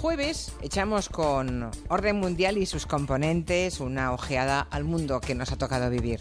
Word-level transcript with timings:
jueves 0.00 0.54
echamos 0.62 1.10
con 1.10 1.70
Orden 1.88 2.16
Mundial 2.16 2.56
y 2.56 2.64
sus 2.64 2.86
componentes 2.86 3.80
una 3.80 4.14
ojeada 4.14 4.66
al 4.70 4.84
mundo 4.84 5.20
que 5.20 5.34
nos 5.34 5.52
ha 5.52 5.58
tocado 5.58 5.90
vivir. 5.90 6.20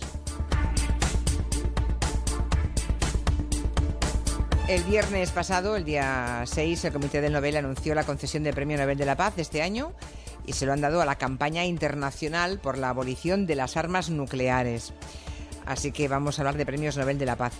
El 4.67 4.83
viernes 4.83 5.31
pasado, 5.31 5.77
el 5.77 5.85
día 5.85 6.43
6, 6.45 6.83
el 6.83 6.91
Comité 6.91 7.21
del 7.21 7.31
Nobel 7.31 7.55
anunció 7.55 7.95
la 7.95 8.03
concesión 8.03 8.43
del 8.43 8.53
Premio 8.53 8.77
Nobel 8.77 8.97
de 8.97 9.05
la 9.05 9.15
Paz 9.15 9.35
este 9.37 9.61
año 9.61 9.93
y 10.45 10.53
se 10.53 10.65
lo 10.65 10.73
han 10.73 10.81
dado 10.81 11.01
a 11.01 11.05
la 11.05 11.15
campaña 11.15 11.63
internacional 11.63 12.59
por 12.59 12.77
la 12.77 12.89
abolición 12.89 13.45
de 13.45 13.55
las 13.55 13.77
armas 13.77 14.09
nucleares. 14.09 14.93
Así 15.65 15.93
que 15.93 16.09
vamos 16.09 16.37
a 16.37 16.41
hablar 16.41 16.57
de 16.57 16.65
Premios 16.65 16.97
Nobel 16.97 17.17
de 17.17 17.25
la 17.25 17.37
Paz. 17.37 17.53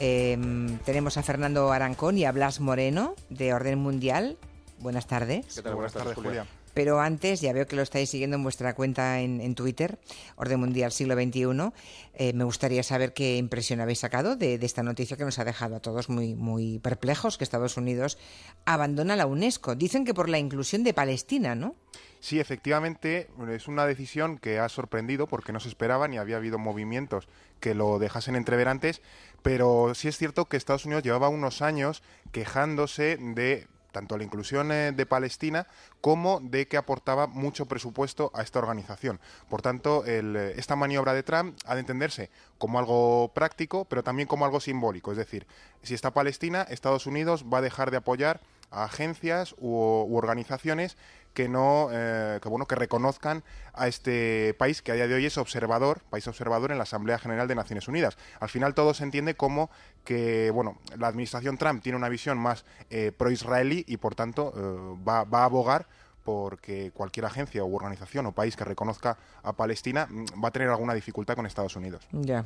Em, 0.00 0.78
tenemos 0.78 1.16
a 1.16 1.22
Fernando 1.22 1.70
Arancón 1.70 2.18
y 2.18 2.24
a 2.24 2.32
Blas 2.32 2.58
Moreno 2.58 3.14
de 3.28 3.54
Orden 3.54 3.78
Mundial. 3.78 4.36
Buenas 4.80 5.06
tardes. 5.06 5.54
¿Qué 5.54 5.62
tal? 5.62 5.74
Buenas, 5.74 5.92
tardes, 5.92 6.14
Julia. 6.14 6.46
Pero 6.72 7.00
antes, 7.00 7.40
ya 7.40 7.52
veo 7.52 7.66
que 7.66 7.76
lo 7.76 7.82
estáis 7.82 8.08
siguiendo 8.08 8.36
en 8.36 8.42
vuestra 8.42 8.74
cuenta 8.74 9.20
en, 9.20 9.54
Twitter, 9.54 9.98
Orden 10.36 10.60
Mundial 10.60 10.92
Siglo 10.92 11.14
XXI, 11.14 11.72
eh, 12.14 12.32
me 12.32 12.44
gustaría 12.44 12.82
saber 12.82 13.12
qué 13.12 13.36
impresión 13.36 13.80
habéis 13.80 13.98
sacado 13.98 14.36
de, 14.36 14.54
esta 14.54 14.82
noticia 14.82 15.16
que 15.16 15.24
nos 15.24 15.38
ha 15.38 15.44
dejado 15.44 15.76
a 15.76 15.80
todos 15.80 16.08
muy, 16.08 16.34
muy 16.34 16.78
perplejos, 16.78 17.36
que 17.36 17.44
Estados 17.44 17.76
Unidos 17.76 18.18
abandona 18.64 19.16
la 19.16 19.26
UNESCO. 19.26 19.74
Dicen 19.74 20.04
que 20.04 20.14
por 20.14 20.28
la 20.28 20.38
inclusión 20.38 20.84
de 20.84 20.94
Palestina, 20.94 21.54
¿no? 21.54 21.74
Sí, 22.20 22.38
efectivamente, 22.38 23.28
es 23.50 23.66
una 23.66 23.84
decisión 23.84 24.38
que 24.38 24.60
ha 24.60 24.68
sorprendido 24.68 25.26
porque 25.26 25.52
no 25.52 25.60
se 25.60 25.68
esperaba 25.68 26.06
ni 26.06 26.18
había 26.18 26.36
habido 26.36 26.58
movimientos 26.58 27.28
que 27.58 27.74
lo 27.74 27.98
dejasen 27.98 28.36
entrever 28.36 28.68
antes, 28.68 29.02
pero 29.42 29.94
sí 29.94 30.06
es 30.08 30.16
cierto 30.16 30.46
que 30.46 30.56
Estados 30.56 30.84
Unidos 30.84 31.02
llevaba 31.02 31.28
unos 31.28 31.62
años 31.62 32.02
quejándose 32.30 33.16
de 33.16 33.66
tanto 33.92 34.16
la 34.16 34.24
inclusión 34.24 34.72
eh, 34.72 34.92
de 34.92 35.06
Palestina 35.06 35.66
como 36.00 36.40
de 36.40 36.66
que 36.68 36.76
aportaba 36.76 37.26
mucho 37.26 37.66
presupuesto 37.66 38.30
a 38.34 38.42
esta 38.42 38.58
organización. 38.58 39.20
Por 39.48 39.62
tanto, 39.62 40.04
eh, 40.06 40.54
esta 40.56 40.76
maniobra 40.76 41.14
de 41.14 41.22
Trump 41.22 41.56
ha 41.66 41.74
de 41.74 41.80
entenderse 41.80 42.30
como 42.58 42.78
algo 42.78 43.32
práctico, 43.34 43.84
pero 43.84 44.02
también 44.02 44.28
como 44.28 44.44
algo 44.44 44.60
simbólico. 44.60 45.10
Es 45.12 45.18
decir, 45.18 45.46
si 45.82 45.94
está 45.94 46.12
Palestina, 46.12 46.62
Estados 46.62 47.06
Unidos 47.06 47.44
va 47.52 47.58
a 47.58 47.62
dejar 47.62 47.90
de 47.90 47.96
apoyar 47.98 48.40
a 48.70 48.84
agencias 48.84 49.54
u 49.58 50.16
organizaciones 50.16 50.96
que 51.34 51.48
no 51.48 51.88
eh, 51.92 52.38
que 52.42 52.48
bueno 52.48 52.66
que 52.66 52.74
reconozcan 52.74 53.42
a 53.72 53.88
este 53.88 54.54
país 54.58 54.82
que 54.82 54.92
a 54.92 54.94
día 54.94 55.06
de 55.06 55.14
hoy 55.14 55.26
es 55.26 55.38
observador 55.38 56.00
país 56.10 56.26
observador 56.26 56.72
en 56.72 56.78
la 56.78 56.84
Asamblea 56.84 57.18
General 57.18 57.46
de 57.48 57.54
Naciones 57.54 57.88
Unidas. 57.88 58.18
Al 58.40 58.48
final 58.48 58.74
todo 58.74 58.94
se 58.94 59.04
entiende 59.04 59.34
como 59.34 59.70
que 60.04 60.50
bueno 60.50 60.78
la 60.98 61.08
administración 61.08 61.56
Trump 61.56 61.82
tiene 61.82 61.96
una 61.96 62.08
visión 62.08 62.38
más 62.38 62.64
eh, 62.90 63.12
pro-israelí 63.16 63.84
y 63.86 63.96
por 63.96 64.14
tanto 64.14 64.52
eh, 64.56 65.04
va, 65.06 65.24
va 65.24 65.42
a 65.42 65.44
abogar 65.44 65.86
porque 66.24 66.90
cualquier 66.92 67.26
agencia 67.26 67.64
u 67.64 67.74
organización 67.74 68.26
o 68.26 68.32
país 68.32 68.56
que 68.56 68.64
reconozca 68.64 69.16
a 69.42 69.52
Palestina 69.52 70.06
mm, 70.06 70.42
va 70.42 70.48
a 70.48 70.52
tener 70.52 70.68
alguna 70.68 70.94
dificultad 70.94 71.34
con 71.34 71.46
Estados 71.46 71.76
Unidos. 71.76 72.06
Ya. 72.12 72.44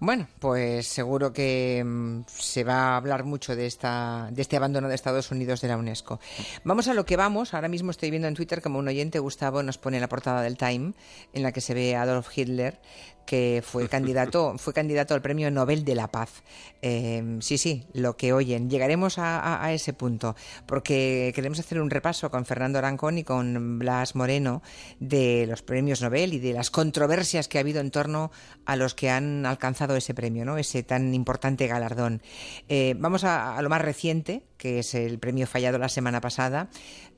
Bueno, 0.00 0.28
pues 0.38 0.86
seguro 0.86 1.32
que 1.32 1.82
mm, 1.84 2.22
se 2.26 2.64
va 2.64 2.94
a 2.94 2.96
hablar 2.96 3.24
mucho 3.24 3.56
de 3.56 3.66
esta 3.66 4.28
de 4.30 4.42
este 4.42 4.56
abandono 4.56 4.88
de 4.88 4.94
Estados 4.94 5.30
Unidos 5.30 5.60
de 5.60 5.68
la 5.68 5.76
UNESCO. 5.76 6.20
Vamos 6.64 6.88
a 6.88 6.94
lo 6.94 7.04
que 7.04 7.16
vamos. 7.16 7.54
Ahora 7.54 7.68
mismo 7.68 7.90
estoy 7.90 8.10
viendo 8.10 8.28
en 8.28 8.34
Twitter 8.34 8.62
como 8.62 8.78
un 8.78 8.88
oyente 8.88 9.18
Gustavo 9.18 9.62
nos 9.62 9.78
pone 9.78 10.00
la 10.00 10.08
portada 10.08 10.42
del 10.42 10.56
Time 10.56 10.92
en 11.32 11.42
la 11.42 11.52
que 11.52 11.60
se 11.60 11.74
ve 11.74 11.96
a 11.96 12.02
Adolf 12.02 12.36
Hitler 12.36 12.80
que 13.28 13.62
fue 13.62 13.88
candidato, 13.90 14.56
fue 14.56 14.72
candidato 14.72 15.12
al 15.12 15.20
Premio 15.20 15.50
Nobel 15.50 15.84
de 15.84 15.94
la 15.94 16.08
Paz. 16.08 16.42
Eh, 16.80 17.36
sí, 17.40 17.58
sí, 17.58 17.84
lo 17.92 18.16
que 18.16 18.32
oyen. 18.32 18.70
Llegaremos 18.70 19.18
a, 19.18 19.70
ese 19.72 19.92
punto, 19.92 20.34
porque 20.64 21.32
queremos 21.34 21.58
hacer 21.58 21.78
un 21.78 21.90
repaso 21.90 22.30
con 22.30 22.46
Fernando 22.46 22.78
Arancón 22.78 23.18
y 23.18 23.24
con 23.24 23.78
Blas 23.78 24.14
Moreno 24.14 24.62
de 24.98 25.46
los 25.46 25.60
premios 25.60 26.00
Nobel 26.00 26.32
y 26.32 26.38
de 26.38 26.54
las 26.54 26.70
controversias 26.70 27.48
que 27.48 27.58
ha 27.58 27.60
habido 27.60 27.80
en 27.80 27.90
torno 27.90 28.30
a 28.64 28.76
los 28.76 28.94
que 28.94 29.10
han 29.10 29.44
alcanzado 29.44 29.94
ese 29.96 30.14
premio, 30.14 30.46
¿no? 30.46 30.56
ese 30.56 30.82
tan 30.82 31.12
importante 31.12 31.66
galardón. 31.66 32.22
Eh, 32.68 32.94
vamos 32.98 33.24
a, 33.24 33.60
lo 33.60 33.68
más 33.68 33.82
reciente, 33.82 34.42
que 34.58 34.80
es 34.80 34.94
el 34.94 35.18
premio 35.18 35.46
fallado 35.46 35.78
la 35.78 35.88
semana 35.88 36.20
pasada. 36.20 36.68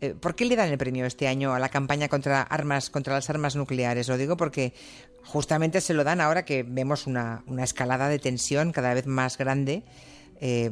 Eh, 0.01 0.15
¿Por 0.15 0.37
qué 0.37 0.45
le 0.45 0.55
dan 0.55 0.69
el 0.69 0.79
premio 0.79 1.07
este 1.07 1.27
año 1.27 1.55
a 1.55 1.59
la 1.59 1.71
campaña 1.71 2.09
contra 2.09 2.43
armas, 2.43 2.91
contra 2.91 3.15
las 3.15 3.29
armas 3.31 3.57
nucleares? 3.57 4.09
Lo 4.09 4.17
digo 4.17 4.37
porque 4.37 4.75
justamente 5.25 5.81
se 5.81 5.95
lo 5.95 6.05
dan 6.05 6.21
ahora 6.21 6.45
que 6.45 6.63
vemos 6.63 7.07
una, 7.07 7.43
escalada 7.59 8.09
de 8.09 8.19
tensión 8.19 8.73
cada 8.73 8.95
vez 8.95 9.07
más 9.07 9.39
grande 9.39 9.83
eh, 10.41 10.71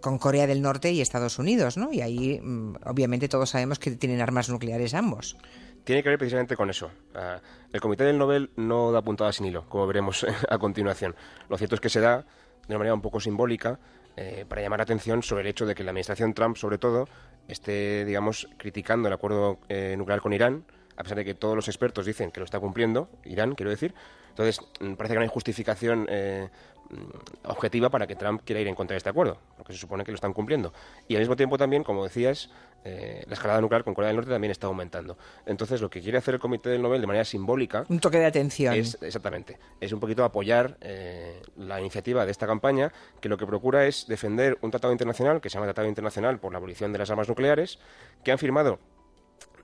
con 0.00 0.18
Corea 0.18 0.46
del 0.46 0.62
Norte 0.62 0.92
y 0.92 1.00
Estados 1.00 1.38
Unidos, 1.38 1.76
¿no? 1.76 1.92
Y 1.92 2.00
ahí, 2.00 2.40
mm, 2.40 2.76
obviamente, 2.86 3.28
todos 3.28 3.50
sabemos 3.50 3.78
que 3.78 3.90
tienen 3.92 4.20
armas 4.20 4.48
nucleares 4.48 4.94
ambos. 4.94 5.36
Tiene 5.84 6.02
que 6.02 6.08
ver 6.08 6.18
precisamente 6.18 6.56
con 6.56 6.68
eso. 6.68 6.90
Ah, 7.14 7.40
el 7.72 7.80
Comité 7.80 8.02
del 8.04 8.18
Nobel 8.18 8.50
no 8.56 8.90
da 8.90 9.02
puntada 9.02 9.32
sin 9.32 9.46
hilo, 9.46 9.68
como 9.68 9.86
veremos 9.86 10.26
a 10.50 10.58
continuación. 10.58 11.14
Lo 11.48 11.56
cierto 11.58 11.76
es 11.76 11.80
que 11.80 11.88
se 11.88 12.00
da 12.00 12.26
de 12.66 12.74
una 12.74 12.78
manera 12.78 12.94
un 12.94 13.02
poco 13.02 13.20
simbólica 13.20 13.78
eh, 14.16 14.44
para 14.48 14.62
llamar 14.62 14.78
la 14.78 14.84
atención 14.84 15.22
sobre 15.22 15.42
el 15.42 15.48
hecho 15.48 15.66
de 15.66 15.74
que 15.74 15.84
la 15.84 15.90
administración 15.90 16.32
Trump, 16.32 16.56
sobre 16.56 16.78
todo, 16.78 17.08
esté, 17.48 18.04
digamos, 18.04 18.48
criticando 18.56 19.08
el 19.08 19.14
acuerdo 19.14 19.58
eh, 19.68 19.94
nuclear 19.96 20.20
con 20.20 20.32
Irán, 20.32 20.64
a 20.96 21.02
pesar 21.02 21.18
de 21.18 21.24
que 21.24 21.34
todos 21.34 21.54
los 21.54 21.68
expertos 21.68 22.06
dicen 22.06 22.30
que 22.30 22.40
lo 22.40 22.44
está 22.44 22.58
cumpliendo, 22.58 23.08
Irán, 23.24 23.54
quiero 23.54 23.70
decir. 23.70 23.94
Entonces, 24.30 24.60
mm, 24.80 24.94
parece 24.94 25.14
que 25.14 25.18
no 25.18 25.22
hay 25.22 25.28
justificación 25.28 26.06
eh, 26.08 26.48
mm, 26.90 27.48
objetiva 27.48 27.90
para 27.90 28.06
que 28.06 28.16
Trump 28.16 28.42
quiera 28.44 28.60
ir 28.60 28.68
en 28.68 28.74
contra 28.74 28.94
de 28.94 28.98
este 28.98 29.10
acuerdo, 29.10 29.38
porque 29.56 29.72
se 29.72 29.78
supone 29.78 30.04
que 30.04 30.12
lo 30.12 30.16
están 30.16 30.32
cumpliendo. 30.32 30.72
Y 31.08 31.14
al 31.14 31.20
mismo 31.20 31.36
tiempo 31.36 31.58
también, 31.58 31.84
como 31.84 32.04
decías, 32.04 32.50
eh, 32.88 33.24
la 33.26 33.34
escalada 33.34 33.60
nuclear 33.60 33.82
con 33.82 33.94
Corea 33.94 34.08
del 34.08 34.16
Norte 34.16 34.30
también 34.30 34.52
está 34.52 34.68
aumentando. 34.68 35.18
Entonces, 35.44 35.80
lo 35.80 35.90
que 35.90 36.00
quiere 36.00 36.18
hacer 36.18 36.34
el 36.34 36.40
Comité 36.40 36.70
del 36.70 36.80
Nobel 36.80 37.00
de 37.00 37.08
manera 37.08 37.24
simbólica... 37.24 37.84
Un 37.88 37.98
toque 37.98 38.18
de 38.18 38.26
atención. 38.26 38.74
Es, 38.74 38.96
exactamente. 39.02 39.58
Es 39.80 39.92
un 39.92 39.98
poquito 39.98 40.22
apoyar 40.22 40.76
eh, 40.80 41.42
la 41.56 41.80
iniciativa 41.80 42.24
de 42.24 42.30
esta 42.30 42.46
campaña, 42.46 42.92
que 43.20 43.28
lo 43.28 43.36
que 43.36 43.44
procura 43.44 43.86
es 43.86 44.06
defender 44.06 44.56
un 44.60 44.70
tratado 44.70 44.92
internacional, 44.92 45.40
que 45.40 45.50
se 45.50 45.54
llama 45.54 45.66
Tratado 45.66 45.88
Internacional 45.88 46.38
por 46.38 46.52
la 46.52 46.58
Abolición 46.58 46.92
de 46.92 47.00
las 47.00 47.10
Armas 47.10 47.28
Nucleares, 47.28 47.80
que 48.22 48.30
han 48.30 48.38
firmado 48.38 48.78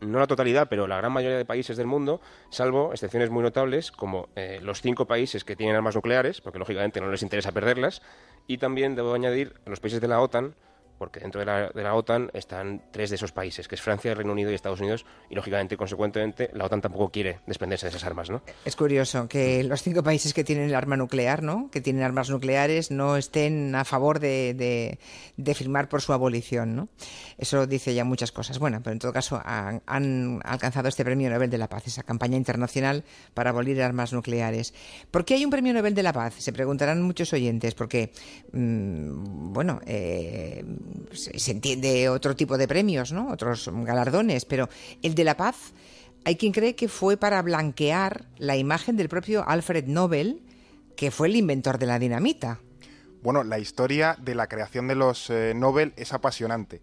no 0.01 0.19
la 0.19 0.27
totalidad, 0.27 0.67
pero 0.69 0.89
la 0.89 0.97
gran 0.97 1.13
mayoría 1.13 1.39
de 1.39 1.45
países 1.45 1.77
del 1.77 1.87
mundo, 1.87 2.21
salvo 2.51 2.91
excepciones 2.91 3.31
muy 3.31 3.45
notables 3.45 3.93
como 3.93 4.31
eh, 4.35 4.59
los 4.61 4.83
cinco 4.83 5.07
países 5.07 5.45
que 5.45 5.55
tienen 5.55 5.77
armas 5.77 5.95
nucleares, 5.95 6.41
porque 6.41 6.59
lógicamente 6.59 7.01
no 7.01 7.09
les 7.09 7.23
interesa 7.23 7.53
perderlas, 7.53 8.03
y 8.49 8.59
también 8.59 8.97
debo 8.97 9.15
añadir 9.15 9.55
a 9.65 9.71
los 9.71 9.79
países 9.79 10.01
de 10.01 10.09
la 10.09 10.21
OTAN, 10.21 10.57
porque 11.03 11.19
dentro 11.19 11.41
de 11.41 11.47
la, 11.47 11.69
de 11.71 11.83
la, 11.83 11.97
OTAN 11.97 12.31
están 12.33 12.81
tres 12.93 13.11
de 13.11 13.17
esos 13.17 13.33
países, 13.33 13.67
que 13.67 13.75
es 13.75 13.83
Francia, 13.83 14.15
Reino 14.15 14.31
Unido 14.31 14.53
y 14.53 14.55
Estados 14.55 14.79
Unidos, 14.79 15.05
y 15.29 15.35
lógicamente, 15.35 15.77
consecuentemente, 15.77 16.49
la 16.55 16.67
OTAN 16.67 16.81
tampoco 16.81 17.11
quiere 17.11 17.41
desprenderse 17.45 17.87
de 17.87 17.91
esas 17.91 18.05
armas, 18.05 18.31
¿no? 18.31 18.41
Es 18.65 18.77
curioso 18.77 19.27
que 19.27 19.65
los 19.65 19.83
cinco 19.83 20.05
países 20.05 20.33
que 20.33 20.45
tienen 20.45 20.69
el 20.69 20.77
arma 20.77 20.97
nuclear, 20.97 21.43
¿no? 21.43 21.71
Que 21.73 21.81
tienen 21.81 22.05
armas 22.05 22.31
nucleares, 22.31 22.93
no 22.93 23.17
estén 23.17 23.75
a 23.75 23.85
favor 23.85 24.21
de, 24.21 24.97
firmar 25.57 25.89
por 25.89 26.03
su 26.03 26.13
abolición, 26.13 26.77
¿no? 26.77 26.89
Eso 27.37 27.67
dice 27.67 27.95
ya 27.95 28.05
muchas 28.05 28.31
cosas. 28.31 28.61
Bueno, 28.61 28.79
pero 28.81 28.93
en 28.93 29.01
todo 29.01 29.13
caso 29.13 29.43
han, 29.45 30.41
alcanzado 30.45 30.89
este 30.89 31.05
premio 31.05 31.31
Nobel 31.31 31.51
de 31.51 31.59
la 31.59 31.69
Paz, 31.69 31.89
esa 31.89 32.05
campaña 32.05 32.37
internacional 32.37 33.03
para 33.35 33.51
abolir 33.51 33.83
armas 33.83 34.13
nucleares. 34.13 34.73
¿Por 35.11 35.25
qué 35.25 35.35
hay 35.35 35.45
un 35.45 35.51
premio 35.51 35.75
Nobel 35.75 35.97
de 35.97 36.05
la 36.05 36.13
Paz? 36.13 36.35
Se 36.39 36.53
preguntarán 36.53 37.03
muchos 37.03 37.33
oyentes, 37.33 37.75
porque, 37.75 38.13
mmm, 38.53 39.53
bueno, 39.53 39.81
eh, 39.85 40.65
se 41.13 41.51
entiende 41.51 42.09
otro 42.09 42.37
tipo 42.37 42.59
de 42.59 42.69
premios, 42.69 43.13
¿no? 43.13 43.31
Otros 43.31 43.71
galardones, 43.73 44.45
pero 44.45 44.69
el 45.03 45.15
de 45.15 45.25
la 45.25 45.37
paz, 45.37 45.73
hay 46.25 46.37
quien 46.37 46.53
cree 46.53 46.75
que 46.75 46.89
fue 46.89 47.17
para 47.17 47.43
blanquear 47.43 48.27
la 48.39 48.57
imagen 48.57 48.97
del 48.97 49.09
propio 49.09 49.49
Alfred 49.49 49.87
Nobel, 49.87 50.43
que 50.97 51.11
fue 51.11 51.29
el 51.29 51.37
inventor 51.37 51.79
de 51.79 51.87
la 51.87 51.99
dinamita. 51.99 52.61
Bueno, 53.23 53.45
la 53.45 53.59
historia 53.59 54.17
de 54.21 54.35
la 54.35 54.49
creación 54.49 54.89
de 54.89 54.95
los 54.95 55.31
eh, 55.31 55.53
Nobel 55.55 55.93
es 55.97 56.13
apasionante. 56.13 56.83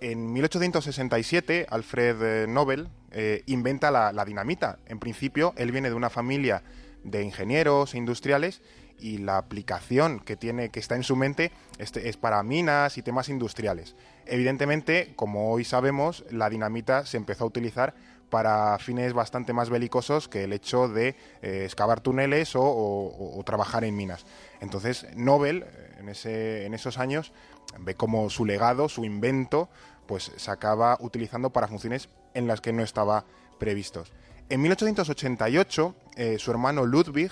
En 0.00 0.32
1867, 0.32 1.66
Alfred 1.68 2.22
eh, 2.22 2.46
Nobel 2.48 2.88
eh, 3.10 3.42
inventa 3.46 3.90
la, 3.90 4.12
la 4.12 4.24
dinamita. 4.24 4.78
En 4.86 4.98
principio, 4.98 5.52
él 5.56 5.72
viene 5.72 5.88
de 5.88 5.94
una 5.94 6.10
familia 6.10 6.62
de 7.04 7.22
ingenieros 7.22 7.94
e 7.94 7.98
industriales 7.98 8.62
y 9.00 9.18
la 9.18 9.38
aplicación 9.38 10.20
que 10.20 10.36
tiene 10.36 10.70
que 10.70 10.80
está 10.80 10.96
en 10.96 11.02
su 11.02 11.16
mente 11.16 11.52
este, 11.78 12.08
es 12.08 12.16
para 12.16 12.42
minas 12.42 12.98
y 12.98 13.02
temas 13.02 13.28
industriales. 13.28 13.96
Evidentemente, 14.26 15.12
como 15.16 15.52
hoy 15.52 15.64
sabemos, 15.64 16.24
la 16.30 16.50
dinamita 16.50 17.06
se 17.06 17.16
empezó 17.16 17.44
a 17.44 17.48
utilizar 17.48 17.94
para 18.30 18.78
fines 18.78 19.12
bastante 19.12 19.52
más 19.52 19.70
belicosos 19.70 20.28
que 20.28 20.44
el 20.44 20.52
hecho 20.52 20.88
de 20.88 21.16
eh, 21.42 21.62
excavar 21.64 22.00
túneles 22.00 22.52
o, 22.54 23.42
trabajar 23.44 23.84
en 23.84 23.96
minas. 23.96 24.24
Entonces, 24.60 25.06
Nobel, 25.16 25.64
en, 25.98 26.08
ese, 26.08 26.64
en 26.64 26.74
esos 26.74 26.98
años, 26.98 27.32
ve 27.80 27.94
como 27.94 28.30
su 28.30 28.44
legado, 28.44 28.88
su 28.88 29.04
invento, 29.04 29.68
pues 30.06 30.30
se 30.36 30.50
acaba 30.50 30.96
utilizando 31.00 31.50
para 31.50 31.66
funciones 31.68 32.08
en 32.34 32.46
las 32.46 32.60
que 32.60 32.72
no 32.72 32.82
estaba 32.82 33.24
previstos. 33.58 34.12
En 34.48 34.62
1888, 34.62 35.94
eh, 36.16 36.38
su 36.38 36.50
hermano 36.50 36.84
Ludwig 36.84 37.30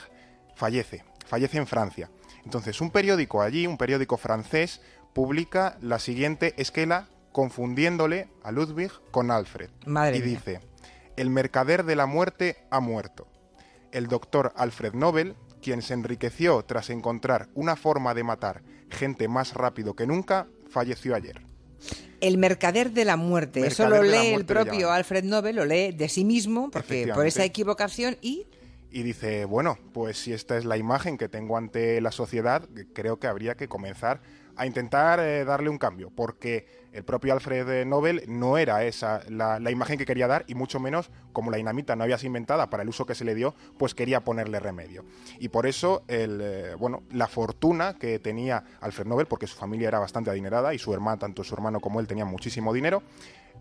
fallece 0.55 1.05
fallece 1.28 1.58
en 1.58 1.66
Francia. 1.66 2.10
Entonces, 2.44 2.80
un 2.80 2.90
periódico 2.90 3.42
allí, 3.42 3.66
un 3.66 3.76
periódico 3.76 4.16
francés, 4.16 4.80
publica 5.12 5.76
la 5.82 5.98
siguiente 5.98 6.54
esquela 6.56 7.08
confundiéndole 7.32 8.28
a 8.42 8.50
Ludwig 8.50 8.90
con 9.10 9.30
Alfred. 9.30 9.70
Madre 9.86 10.16
y 10.16 10.20
mía. 10.20 10.30
dice, 10.30 10.60
el 11.16 11.30
mercader 11.30 11.84
de 11.84 11.96
la 11.96 12.06
muerte 12.06 12.56
ha 12.70 12.80
muerto. 12.80 13.28
El 13.92 14.06
doctor 14.06 14.52
Alfred 14.56 14.94
Nobel, 14.94 15.36
quien 15.60 15.82
se 15.82 15.94
enriqueció 15.94 16.64
tras 16.64 16.90
encontrar 16.90 17.48
una 17.54 17.76
forma 17.76 18.14
de 18.14 18.25
matar 18.25 18.62
gente 18.90 19.28
más 19.28 19.54
rápido 19.54 19.94
que 19.94 20.06
nunca, 20.06 20.46
falleció 20.69 21.14
ayer. 21.14 21.42
El 22.20 22.38
mercader 22.38 22.92
de 22.92 23.04
la 23.04 23.16
muerte. 23.16 23.66
Eso 23.66 23.88
lo 23.88 24.02
lee 24.02 24.34
el 24.34 24.44
propio. 24.44 24.90
Alfred 24.90 25.25
Nobel, 25.25 25.56
lo 25.56 25.64
lee 25.64 25.92
de 25.92 26.08
sí 26.08 26.25
mismo, 26.25 26.70
porque 26.70 27.10
por 27.14 27.26
esa 27.26 27.44
equivocación 27.44 28.16
y 28.20 28.46
Y 28.90 29.02
dice, 29.02 29.44
bueno, 29.44 29.79
pues 29.93 30.19
si 30.19 30.32
esta 30.32 30.56
es 30.56 30.64
la 30.64 30.76
imagen 30.76 31.19
que 31.19 31.29
tengo 31.29 31.56
ante 31.56 32.00
la 32.00 32.11
sociedad, 32.11 32.69
creo 32.94 33.19
que 33.19 33.26
habría 33.26 33.55
que 33.55 33.69
comenzar 33.69 34.20
a 34.56 34.67
intentar 34.67 35.20
eh, 35.20 35.44
darle 35.44 35.70
un 35.70 35.79
cambio, 35.79 36.11
porque 36.11 36.67
el 36.93 37.05
propio 37.05 37.32
Alfred 37.32 37.87
Nobel 37.87 38.25
no 38.26 38.58
era 38.58 38.82
esa 38.82 39.23
la, 39.29 39.58
imagen 39.70 39.99
que 39.99 40.05
quería 40.05 40.26
dar, 40.26 40.44
y 40.49 40.55
mucho 40.55 40.81
menos, 40.81 41.11
como 41.32 41.50
la 41.50 41.58
dinamita 41.58 41.94
no 41.94 42.02
había 42.02 42.19
sido 42.19 42.29
inventada 42.29 42.69
para 42.69 42.82
el 42.82 42.88
uso 42.88 43.06
que 43.06 43.14
se 43.14 43.25
le 43.25 43.37
dio, 43.37 43.55
pues 43.79 43.94
quería 43.94 44.25
ponerle 44.25 44.58
remedio. 44.58 45.05
Y 45.38 45.50
por 45.50 45.67
eso, 45.67 46.02
el, 46.08 46.40
eh, 46.43 46.75
bueno, 46.75 47.05
la 47.12 47.29
fortuna 47.29 47.94
que 47.94 48.19
tenía 48.19 48.64
Alfred 48.81 49.06
Nobel, 49.06 49.26
porque 49.26 49.46
su 49.46 49.56
familia 49.56 49.88
era 49.88 50.00
bastante 50.00 50.31
adinerada, 50.31 50.75
y 50.75 50.79
su 50.79 50.93
hermano, 50.93 51.19
tanto 51.19 51.44
su 51.44 51.55
hermano 51.55 51.79
como 51.79 52.00
él, 52.00 52.08
tenían 52.08 52.29
muchísimo 52.29 52.73
dinero, 52.73 53.05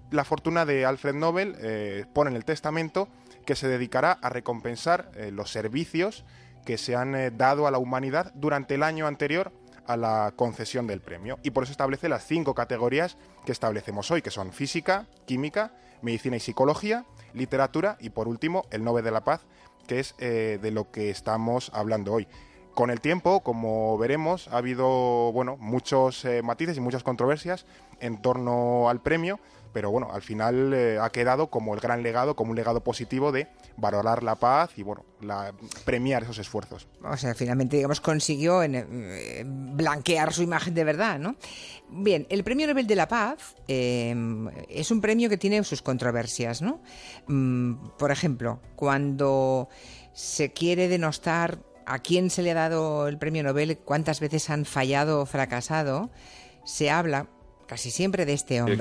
la 0.09 0.23
fortuna 0.23 0.65
de 0.65 0.85
Alfred 0.85 1.13
Nobel 1.13 1.55
eh, 1.59 2.05
pone 2.13 2.31
en 2.31 2.37
el 2.37 2.45
testamento 2.45 3.07
que 3.47 3.55
se 3.55 3.69
dedicará 3.69 4.11
a 4.11 4.29
recompensar 4.29 5.09
eh, 5.15 5.31
los 5.31 5.51
servicios 5.51 6.25
que 6.65 6.77
se 6.77 6.97
han 6.97 7.15
eh, 7.15 7.31
dado 7.31 7.65
a 7.65 7.71
la 7.71 7.77
humanidad 7.77 8.33
durante 8.35 8.75
el 8.75 8.83
año 8.83 9.07
anterior 9.07 9.53
a 9.87 9.95
la 9.95 10.33
concesión 10.35 10.85
del 10.85 10.99
premio. 10.99 11.39
Y 11.43 11.51
por 11.51 11.63
eso 11.63 11.71
establece 11.71 12.09
las 12.09 12.27
cinco 12.27 12.53
categorías 12.53 13.17
que 13.45 13.53
establecemos 13.53 14.11
hoy, 14.11 14.21
que 14.21 14.31
son 14.31 14.51
física, 14.51 15.07
química, 15.25 15.71
medicina 16.01 16.35
y 16.35 16.41
psicología, 16.41 17.05
literatura 17.33 17.95
y 18.01 18.09
por 18.09 18.27
último 18.27 18.65
el 18.69 18.83
Nobel 18.83 19.05
de 19.05 19.11
la 19.11 19.23
Paz, 19.23 19.45
que 19.87 20.01
es 20.01 20.13
eh, 20.19 20.59
de 20.61 20.71
lo 20.71 20.91
que 20.91 21.09
estamos 21.09 21.71
hablando 21.73 22.11
hoy. 22.11 22.27
Con 22.77 22.91
el 22.91 23.01
tiempo, 23.01 23.39
como 23.39 23.97
veremos, 23.97 24.47
ha 24.49 24.57
habido 24.57 25.31
bueno, 25.31 25.57
muchos 25.59 26.23
eh, 26.25 26.43
matices 26.43 26.77
y 26.77 26.79
muchas 26.79 27.01
controversias 27.01 27.65
en 27.99 28.21
torno 28.21 28.87
al 28.87 29.01
premio, 29.01 29.39
pero 29.73 29.89
bueno, 29.89 30.09
al 30.13 30.21
final 30.21 30.71
eh, 30.75 30.99
ha 31.01 31.09
quedado 31.09 31.47
como 31.47 31.73
el 31.73 31.79
gran 31.79 32.03
legado, 32.03 32.35
como 32.35 32.51
un 32.51 32.55
legado 32.55 32.83
positivo 32.83 33.31
de 33.31 33.47
valorar 33.77 34.21
la 34.21 34.35
paz 34.35 34.77
y 34.77 34.83
bueno, 34.83 35.03
premiar 35.85 36.21
esos 36.21 36.37
esfuerzos. 36.37 36.87
O 37.03 37.17
sea, 37.17 37.33
finalmente, 37.33 37.77
digamos, 37.77 37.99
consiguió 37.99 38.61
eh, 38.61 39.43
blanquear 39.43 40.31
su 40.31 40.43
imagen 40.43 40.75
de 40.75 40.83
verdad, 40.83 41.17
¿no? 41.17 41.35
Bien, 41.89 42.27
el 42.29 42.43
Premio 42.43 42.67
Nobel 42.67 42.85
de 42.85 42.95
la 42.95 43.07
Paz 43.07 43.55
es 43.67 44.91
un 44.91 45.01
premio 45.01 45.29
que 45.29 45.37
tiene 45.37 45.63
sus 45.63 45.81
controversias, 45.81 46.61
¿no? 46.61 46.79
Mm, 47.25 47.87
por 47.97 48.11
ejemplo, 48.11 48.59
cuando 48.75 49.67
se 50.13 50.53
quiere 50.53 50.87
denostar 50.89 51.57
a 51.87 51.99
quién 51.99 52.29
se 52.29 52.43
le 52.43 52.51
ha 52.51 52.55
dado 52.55 53.07
el 53.07 53.17
Premio 53.17 53.43
Nobel, 53.43 53.77
cuántas 53.77 54.19
veces 54.19 54.49
han 54.49 54.65
fallado 54.65 55.21
o 55.21 55.25
fracasado, 55.25 56.11
se 56.65 56.89
habla 56.89 57.27
casi 57.65 57.91
siempre 57.91 58.25
de 58.25 58.33
este 58.33 58.61
hombre. 58.61 58.77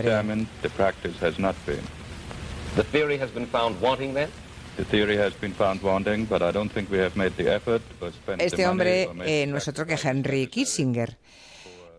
the 0.62 0.70
practice 0.70 1.14
has 1.25 1.38
not 1.38 1.56
been. 1.67 1.81
The 2.75 2.82
theory 2.85 3.17
has 3.19 3.32
been 3.32 3.47
found 3.47 3.81
wanting 3.81 4.14
then? 4.14 4.29
Este 8.38 8.67
hombre 8.67 9.08
eh, 9.25 9.47
no 9.47 9.56
es 9.56 9.69
otro 9.69 9.87
que 9.87 9.97
Henry. 10.03 10.49
Kissinger. 10.49 11.19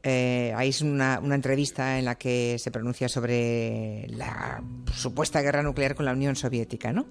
Eh, 0.04 0.54
ahí 0.56 0.70
es 0.70 0.82
una, 0.82 1.20
una 1.20 1.34
entrevista 1.34 1.98
en 1.98 2.06
la 2.06 2.16
que 2.16 2.58
se 2.60 2.70
pronuncia 2.70 3.10
sobre 3.10 4.06
la 4.10 4.64
supuesta 4.94 5.42
guerra 5.42 5.64
nuclear 5.64 5.96
con 5.96 6.06
la 6.06 6.12
Unión 6.12 6.36
Soviética, 6.36 6.94
¿no? 6.94 7.08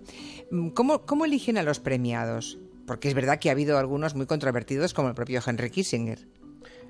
Mm, 0.53 0.69
¿Cómo, 0.69 1.05
cómo 1.05 1.25
eligen 1.25 1.59
a 1.59 1.65
los 1.65 1.81
premiados? 1.81 2.59
Porque 2.87 3.09
es 3.09 3.15
verdad 3.15 3.39
que 3.39 3.49
ha 3.49 3.53
habido 3.53 3.79
algunos 3.79 4.15
muy 4.15 4.27
controvertidos, 4.27 4.95
como 4.95 5.09
el 5.09 5.15
propio 5.15 5.41
Henry 5.45 5.71
Kissinger. 5.71 6.27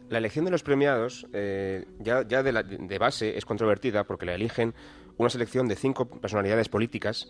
La 0.09 0.19
elección 0.19 0.45
de 0.45 0.51
los 0.53 0.63
premiados 0.63 1.27
eh, 1.33 1.85
ya, 1.99 2.23
de 2.23 2.99
base 2.99 3.37
es 3.37 3.45
controvertida 3.45 4.05
porque 4.05 4.27
la 4.27 4.35
eligen 4.35 4.75
una 5.17 5.31
selección 5.31 5.67
de 5.67 5.75
cinco 5.75 6.09
personalidades 6.09 6.69
políticas 6.69 7.29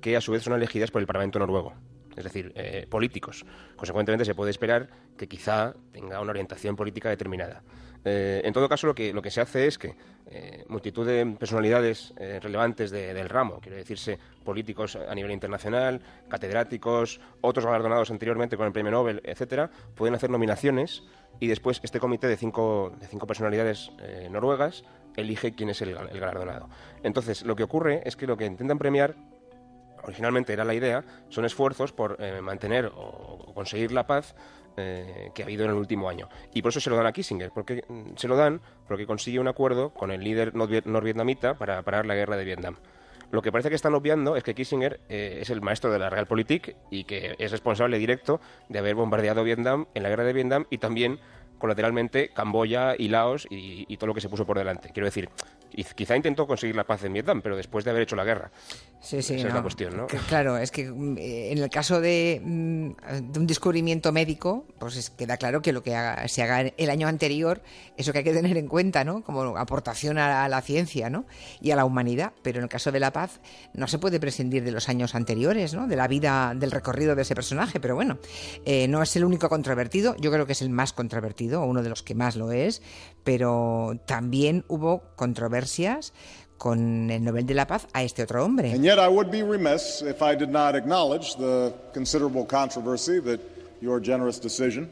que 0.00 0.16
a 0.16 0.20
su 0.20 0.32
vez 0.32 0.42
son 0.42 0.54
elegidas 0.54 0.90
por 0.90 1.00
el 1.00 1.06
Parlamento 1.06 1.38
noruego, 1.38 1.74
es 2.16 2.24
decir, 2.24 2.52
eh, 2.56 2.86
políticos. 2.88 3.44
Consecuentemente 3.76 4.24
se 4.24 4.34
puede 4.34 4.50
esperar 4.50 4.88
que 5.16 5.28
quizá 5.28 5.74
tenga 5.92 6.20
una 6.20 6.30
orientación 6.30 6.74
política 6.74 7.08
determinada. 7.08 7.62
Eh, 8.08 8.40
en 8.44 8.52
todo 8.52 8.68
caso, 8.68 8.86
lo 8.86 8.94
que, 8.94 9.12
lo 9.12 9.20
que 9.20 9.32
se 9.32 9.40
hace 9.40 9.66
es 9.66 9.78
que 9.78 9.96
eh, 10.30 10.64
multitud 10.68 11.04
de 11.04 11.26
personalidades 11.36 12.14
eh, 12.18 12.38
relevantes 12.40 12.92
de- 12.92 13.12
del 13.12 13.28
ramo, 13.28 13.58
quiere 13.60 13.78
decirse 13.78 14.16
políticos 14.44 14.94
a 14.94 15.12
nivel 15.12 15.32
internacional, 15.32 16.00
catedráticos, 16.28 17.20
otros 17.40 17.66
galardonados 17.66 18.12
anteriormente 18.12 18.56
con 18.56 18.64
el 18.64 18.72
premio 18.72 18.92
Nobel, 18.92 19.20
etcétera, 19.24 19.68
pueden 19.96 20.14
hacer 20.14 20.30
nominaciones 20.30 21.02
y 21.40 21.48
después 21.48 21.80
este 21.82 21.98
comité 21.98 22.28
de 22.28 22.36
cinco, 22.36 22.92
de 23.00 23.08
cinco 23.08 23.26
personalidades 23.26 23.90
noruegas 24.30 24.84
elige 25.16 25.54
quién 25.56 25.70
es 25.70 25.82
el, 25.82 25.92
galardonado. 25.94 26.68
Entonces, 27.02 27.44
lo 27.44 27.56
que 27.56 27.64
ocurre 27.64 28.02
es 28.04 28.14
que 28.14 28.28
lo 28.28 28.36
que 28.36 28.46
intentan 28.46 28.78
premiar 28.78 29.16
originalmente 30.04 30.52
era 30.52 30.64
la 30.64 30.74
idea, 30.74 31.04
son 31.28 31.44
esfuerzos 31.44 31.92
por 31.92 32.18
mantener 32.40 32.90
o 32.94 33.52
conseguir 33.52 33.90
la 33.92 34.06
paz 34.06 34.34
eh, 34.76 35.30
que 35.34 35.42
ha 35.42 35.44
habido 35.46 35.64
en 35.64 35.70
el 35.70 35.76
último 35.76 36.08
año. 36.08 36.28
Y 36.54 36.62
por 36.62 36.70
eso 36.70 36.80
se 36.80 36.90
lo 36.90 36.96
dan 36.96 37.06
a 37.06 37.12
Kissinger, 37.12 37.50
porque 37.54 37.82
mm, 37.88 38.16
se 38.16 38.28
lo 38.28 38.36
dan 38.36 38.60
porque 38.88 39.06
consigue 39.06 39.38
un 39.38 39.48
acuerdo 39.48 39.90
con 39.90 40.10
el 40.10 40.22
líder 40.22 40.54
norvie- 40.54 40.84
norvietnamita 40.84 41.54
para 41.54 41.82
parar 41.82 42.06
la 42.06 42.14
guerra 42.14 42.36
de 42.36 42.44
Vietnam. 42.44 42.76
Lo 43.32 43.42
que 43.42 43.50
parece 43.50 43.68
que 43.70 43.74
están 43.74 43.94
obviando 43.94 44.36
es 44.36 44.44
que 44.44 44.54
Kissinger 44.54 45.00
eh, 45.08 45.38
es 45.42 45.50
el 45.50 45.60
maestro 45.60 45.90
de 45.90 45.98
la 45.98 46.08
Realpolitik 46.10 46.76
y 46.90 47.04
que 47.04 47.34
es 47.38 47.50
responsable 47.50 47.98
directo 47.98 48.40
de 48.68 48.78
haber 48.78 48.94
bombardeado 48.94 49.42
Vietnam 49.42 49.86
en 49.94 50.04
la 50.04 50.08
guerra 50.08 50.22
de 50.24 50.32
Vietnam 50.32 50.66
y 50.70 50.78
también 50.78 51.18
colateralmente 51.58 52.30
Camboya 52.34 52.94
y 52.98 53.08
Laos 53.08 53.46
y, 53.50 53.84
y 53.88 53.96
todo 53.96 54.08
lo 54.08 54.14
que 54.14 54.20
se 54.20 54.28
puso 54.28 54.44
por 54.46 54.58
delante. 54.58 54.90
Quiero 54.92 55.06
decir, 55.06 55.28
quizá 55.94 56.16
intentó 56.16 56.46
conseguir 56.46 56.76
la 56.76 56.84
paz 56.84 57.04
en 57.04 57.12
Vietnam, 57.12 57.40
pero 57.42 57.56
después 57.56 57.84
de 57.84 57.90
haber 57.90 58.02
hecho 58.02 58.16
la 58.16 58.24
guerra. 58.24 58.50
Sí, 59.00 59.22
sí, 59.22 59.34
Esa 59.34 59.48
es 59.48 59.54
la 59.54 59.62
cuestión, 59.62 59.96
¿no? 59.96 60.06
Que, 60.06 60.16
claro, 60.16 60.56
es 60.56 60.70
que 60.70 60.90
mm, 60.90 61.18
eh, 61.18 61.52
en 61.52 61.58
el 61.58 61.68
caso 61.70 62.00
de, 62.00 62.40
mm, 62.42 62.88
de 63.32 63.38
un 63.38 63.46
descubrimiento 63.46 64.10
médico, 64.10 64.66
pues 64.78 64.96
es- 64.96 65.10
queda 65.10 65.36
claro 65.36 65.60
que 65.62 65.72
lo 65.72 65.82
que 65.82 65.94
haga- 65.94 66.26
se 66.28 66.42
haga 66.42 66.62
el 66.76 66.90
año 66.90 67.06
anterior, 67.06 67.62
eso 67.96 68.12
que 68.12 68.18
hay 68.18 68.24
que 68.24 68.32
tener 68.32 68.56
en 68.56 68.66
cuenta, 68.66 69.04
¿no? 69.04 69.22
Como 69.22 69.56
aportación 69.58 70.18
a, 70.18 70.44
a 70.44 70.48
la 70.48 70.60
ciencia, 70.62 71.08
¿no? 71.10 71.26
Y 71.60 71.70
a 71.70 71.76
la 71.76 71.84
humanidad. 71.84 72.32
Pero 72.42 72.58
en 72.58 72.64
el 72.64 72.68
caso 72.70 72.90
de 72.90 72.98
la 72.98 73.12
paz, 73.12 73.40
no 73.74 73.86
se 73.86 73.98
puede 73.98 74.18
prescindir 74.18 74.64
de 74.64 74.72
los 74.72 74.88
años 74.88 75.14
anteriores, 75.14 75.74
¿no? 75.74 75.86
De 75.86 75.94
la 75.96 76.08
vida, 76.08 76.54
del 76.56 76.70
recorrido 76.72 77.14
de 77.14 77.22
ese 77.22 77.34
personaje. 77.34 77.78
Pero 77.78 77.94
bueno, 77.94 78.18
eh, 78.64 78.88
no 78.88 79.02
es 79.02 79.14
el 79.14 79.24
único 79.24 79.48
controvertido. 79.48 80.16
Yo 80.16 80.32
creo 80.32 80.46
que 80.46 80.52
es 80.52 80.62
el 80.62 80.70
más 80.70 80.92
controvertido, 80.92 81.45
uno 81.54 81.82
de 81.82 81.88
los 81.88 82.02
que 82.02 82.14
más 82.14 82.36
lo 82.36 82.50
es. 82.52 82.82
Pero 83.24 83.92
también 84.06 84.64
hubo 84.68 85.02
controversias 85.16 86.12
con 86.58 87.10
el 87.10 87.22
Nobel 87.24 87.44
de 87.46 87.54
la 87.54 87.66
Paz 87.66 87.86
a 87.92 88.02
este 88.02 88.22
otro 88.22 88.44
hombre. 88.44 88.72
And 88.72 88.82
yet, 88.82 88.98
I 88.98 89.08
would 89.08 89.28
be 89.30 89.42
remiss 89.42 90.02
if 90.02 90.22
I 90.22 90.34
did 90.36 90.48
not 90.48 90.74
acknowledge 90.74 91.36
the 91.36 91.72
considerable 91.92 92.46
controversy 92.46 93.20
that 93.20 93.40
your 93.80 94.00
generous 94.02 94.40
decision 94.40 94.90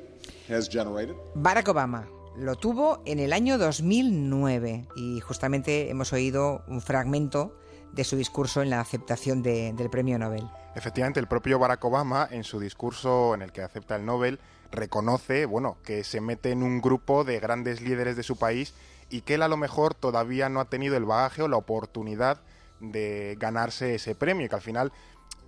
has 0.51 0.69
generated. 0.69 1.15
Barack 1.35 1.69
Obama 1.69 2.07
lo 2.37 2.57
tuvo 2.57 3.01
en 3.07 3.19
el 3.21 3.33
año 3.33 3.57
2009 3.59 4.87
y 4.97 5.21
justamente 5.21 5.89
hemos 5.91 6.13
oído 6.13 6.63
un 6.69 6.81
fragmento 6.81 7.57
de 7.93 8.05
su 8.05 8.17
discurso 8.17 8.61
en 8.61 8.71
la 8.71 8.81
aceptación 8.81 9.43
de- 9.43 9.73
del 9.73 9.89
premio 9.89 10.19
Nobel. 10.19 10.45
Efectivamente, 10.75 11.21
el 11.21 11.29
propio 11.29 11.59
Barack 11.61 11.85
Obama, 11.85 12.27
en 12.31 12.43
su 12.43 12.59
discurso 12.59 13.35
en 13.35 13.43
el 13.43 13.53
que 13.53 13.63
acepta 13.63 13.95
el 13.95 14.05
Nobel, 14.05 14.41
reconoce, 14.75 15.47
bueno, 15.47 15.77
que 15.85 16.05
se 16.05 16.21
mete 16.21 16.51
en 16.51 16.63
un 16.63 16.81
grupo 16.81 17.25
de 17.25 17.41
grandes 17.41 17.81
líderes 17.81 18.17
de 18.17 18.23
su 18.23 18.37
país 18.37 18.75
y 19.11 19.23
que 19.23 19.35
él 19.35 19.43
a 19.43 19.49
lo 19.49 19.57
mejor 19.57 19.95
todavía 19.95 20.49
no 20.49 20.61
ha 20.61 20.67
tenido 20.67 20.97
el 20.97 21.05
bagaje 21.05 21.43
o 21.43 21.49
la 21.49 21.57
oportunidad 21.57 22.41
de 22.81 23.37
ganarse 23.39 23.95
ese 23.95 24.15
premio 24.15 24.47
y 24.47 24.49
que 24.49 24.55
al 24.55 24.61
final 24.61 24.93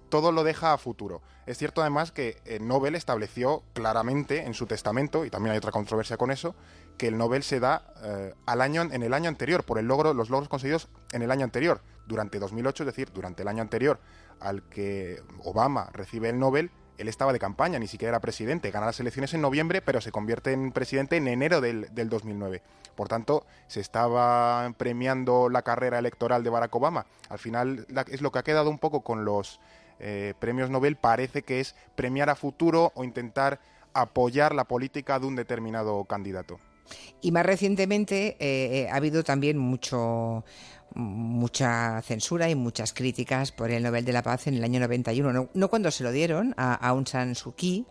todo 0.08 0.32
lo 0.32 0.44
deja 0.44 0.72
a 0.72 0.78
futuro. 0.78 1.22
Es 1.46 1.58
cierto 1.58 1.80
además 1.80 2.12
que 2.12 2.40
el 2.44 2.66
Nobel 2.66 2.94
estableció 2.94 3.62
claramente 3.72 4.44
en 4.44 4.54
su 4.54 4.66
testamento, 4.66 5.24
y 5.24 5.30
también 5.30 5.52
hay 5.52 5.58
otra 5.58 5.72
controversia 5.72 6.16
con 6.16 6.30
eso, 6.30 6.54
que 6.96 7.08
el 7.08 7.18
Nobel 7.18 7.42
se 7.42 7.60
da 7.60 7.92
eh, 8.02 8.34
al 8.46 8.60
año, 8.60 8.82
en 8.82 9.02
el 9.02 9.14
año 9.14 9.28
anterior, 9.28 9.64
por 9.64 9.78
el 9.78 9.86
logro, 9.86 10.14
los 10.14 10.30
logros 10.30 10.48
conseguidos 10.48 10.88
en 11.12 11.22
el 11.22 11.30
año 11.30 11.44
anterior, 11.44 11.82
durante 12.06 12.38
2008, 12.38 12.82
es 12.82 12.86
decir, 12.86 13.10
durante 13.12 13.42
el 13.42 13.48
año 13.48 13.62
anterior 13.62 14.00
al 14.40 14.62
que 14.64 15.22
Obama 15.44 15.88
recibe 15.92 16.28
el 16.28 16.38
Nobel, 16.38 16.70
él 16.98 17.08
estaba 17.08 17.32
de 17.32 17.38
campaña, 17.38 17.78
ni 17.78 17.86
siquiera 17.86 18.10
era 18.10 18.20
presidente, 18.20 18.70
gana 18.70 18.86
las 18.86 19.00
elecciones 19.00 19.34
en 19.34 19.40
noviembre, 19.40 19.82
pero 19.82 20.00
se 20.00 20.12
convierte 20.12 20.52
en 20.52 20.72
presidente 20.72 21.16
en 21.16 21.28
enero 21.28 21.60
del, 21.60 21.94
del 21.94 22.08
2009. 22.08 22.62
Por 22.94 23.08
tanto, 23.08 23.44
se 23.66 23.80
estaba 23.80 24.72
premiando 24.76 25.48
la 25.48 25.62
carrera 25.62 25.98
electoral 25.98 26.42
de 26.42 26.50
Barack 26.50 26.74
Obama. 26.74 27.06
Al 27.28 27.38
final 27.38 27.86
es 28.10 28.22
lo 28.22 28.32
que 28.32 28.38
ha 28.38 28.44
quedado 28.44 28.70
un 28.70 28.78
poco 28.78 29.02
con 29.02 29.24
los 29.24 29.60
eh, 29.98 30.34
premios 30.38 30.70
Nobel, 30.70 30.96
parece 30.96 31.42
que 31.42 31.60
es 31.60 31.74
premiar 31.94 32.30
a 32.30 32.34
futuro 32.34 32.92
o 32.94 33.04
intentar 33.04 33.60
apoyar 33.94 34.54
la 34.54 34.64
política 34.64 35.18
de 35.18 35.26
un 35.26 35.36
determinado 35.36 36.04
candidato. 36.04 36.58
Y 37.20 37.32
más 37.32 37.44
recientemente 37.44 38.36
eh, 38.38 38.82
eh, 38.82 38.88
ha 38.90 38.96
habido 38.96 39.24
también 39.24 39.58
mucho 39.58 40.44
mucha 40.94 42.00
censura 42.02 42.48
y 42.48 42.54
muchas 42.54 42.92
críticas 42.92 43.52
por 43.52 43.70
el 43.70 43.82
Nobel 43.82 44.04
de 44.04 44.12
la 44.12 44.22
Paz 44.22 44.46
en 44.46 44.54
el 44.54 44.64
año 44.64 44.80
91. 44.80 45.32
No, 45.32 45.48
no 45.52 45.68
cuando 45.68 45.90
se 45.90 46.04
lo 46.04 46.12
dieron 46.12 46.54
a 46.56 46.74
Aung 46.74 47.06
San 47.06 47.34
Suu 47.34 47.54
Kyi, 47.54 47.86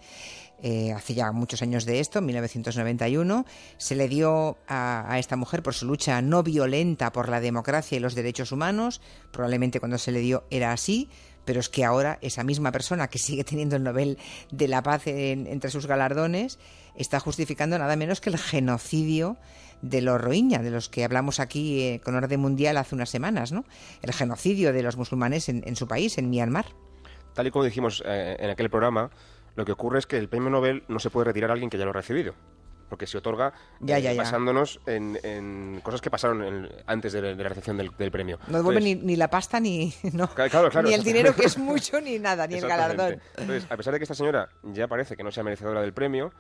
eh, 0.64 0.94
hace 0.94 1.14
ya 1.14 1.32
muchos 1.32 1.62
años 1.62 1.86
de 1.86 2.00
esto, 2.00 2.20
en 2.20 2.26
1991, 2.28 3.46
se 3.78 3.96
le 3.96 4.08
dio 4.08 4.58
a, 4.68 5.18
esta 5.20 5.36
mujer 5.36 5.62
por 5.62 5.74
su 5.74 5.86
lucha 5.86 6.22
no 6.22 6.44
violenta 6.44 7.12
por 7.12 7.30
la 7.30 7.42
democracia 7.42 7.98
y 7.98 8.00
los 8.00 8.16
derechos 8.16 8.52
humanos. 8.52 9.02
Probablemente 9.32 9.80
cuando 9.80 9.98
se 9.98 10.12
le 10.12 10.20
dio 10.20 10.46
era 10.50 10.72
así, 10.72 11.10
pero 11.46 11.60
es 11.60 11.70
que 11.70 11.86
ahora 11.86 12.18
esa 12.22 12.44
misma 12.44 12.72
persona 12.72 13.08
que 13.08 13.20
sigue 13.20 13.44
teniendo 13.44 13.76
el 13.76 13.84
Nobel 13.84 14.18
de 14.52 14.68
la 14.68 14.84
Paz 14.84 15.08
en, 15.08 15.48
entre 15.48 15.70
sus 15.70 15.88
galardones 15.88 16.60
está 16.96 17.20
justificando 17.20 17.78
nada 17.78 17.96
menos 17.96 18.22
que 18.22 18.30
el 18.30 18.38
genocidio 18.38 19.38
de 19.82 20.02
los 20.02 20.20
Rohingya, 20.20 20.60
de 20.60 20.72
los 20.72 20.90
que 20.90 21.04
hablamos 21.04 21.40
aquí 21.40 21.82
eh, 21.82 22.02
con 22.04 22.16
orden 22.16 22.40
mundial 22.40 22.78
hace 22.78 22.96
unas 22.96 23.10
semanas, 23.10 23.52
¿no? 23.52 23.66
El 24.02 24.14
genocidio 24.14 24.74
de 24.74 24.82
los 24.82 24.98
musulmanes 24.98 25.50
en, 25.50 25.76
su 25.76 25.88
país, 25.88 26.18
en 26.18 26.30
Myanmar. 26.30 26.66
Tal 27.34 27.48
y 27.48 27.52
como 27.52 27.66
dijimos 27.66 28.02
eh, 28.06 28.38
en 28.40 28.50
aquel 28.50 28.70
programa, 28.70 29.12
lo 29.56 29.66
que 29.66 29.72
ocurre 29.72 30.00
es 30.00 30.08
que 30.08 30.18
el 30.18 30.30
premio 30.30 30.50
Nobel 30.50 30.84
no 30.88 31.00
se 31.00 31.10
puede 31.10 31.26
retirar 31.26 31.50
a 31.50 31.54
alguien 31.54 31.70
que 31.70 31.78
ya 31.78 31.84
lo 31.84 31.92
ha 31.92 31.94
recibido. 31.94 32.34
Porque 32.90 33.08
se 33.08 33.18
otorga 33.18 33.54
ya, 33.80 34.00
ya, 34.00 34.12
eh, 34.12 34.16
ya. 34.16 34.22
basándonos 34.22 34.80
en, 34.86 35.20
en, 35.24 35.82
cosas 35.82 36.02
que 36.02 36.10
pasaron 36.12 36.44
en, 36.44 36.70
antes 36.86 37.14
de, 37.14 37.22
de, 37.22 37.36
la 37.36 37.50
recepción 37.50 37.78
del, 37.78 37.92
del 37.98 38.12
premio. 38.12 38.40
No 38.48 38.58
devuelve 38.58 38.82
ni, 38.82 38.96
ni, 38.96 39.16
la 39.16 39.30
pasta, 39.30 39.60
ni, 39.60 39.94
no, 40.14 40.28
claro, 40.28 40.70
claro, 40.70 40.88
ni 40.88 40.94
el 40.94 41.04
dinero, 41.04 41.36
que 41.36 41.46
es 41.46 41.58
mucho, 41.58 42.00
ni 42.00 42.20
nada, 42.20 42.48
ni 42.48 42.56
el 42.56 42.68
galardón. 42.68 43.20
Entonces, 43.38 43.66
a 43.72 43.78
pesar 43.78 43.94
de 43.94 44.00
que 44.00 44.04
esta 44.04 44.16
señora 44.16 44.50
ya 44.64 44.88
parece 44.88 45.16
que 45.16 45.24
no 45.24 45.32
sea 45.32 45.44
merecedora 45.44 45.82
del 45.82 45.94
premio, 45.94 46.32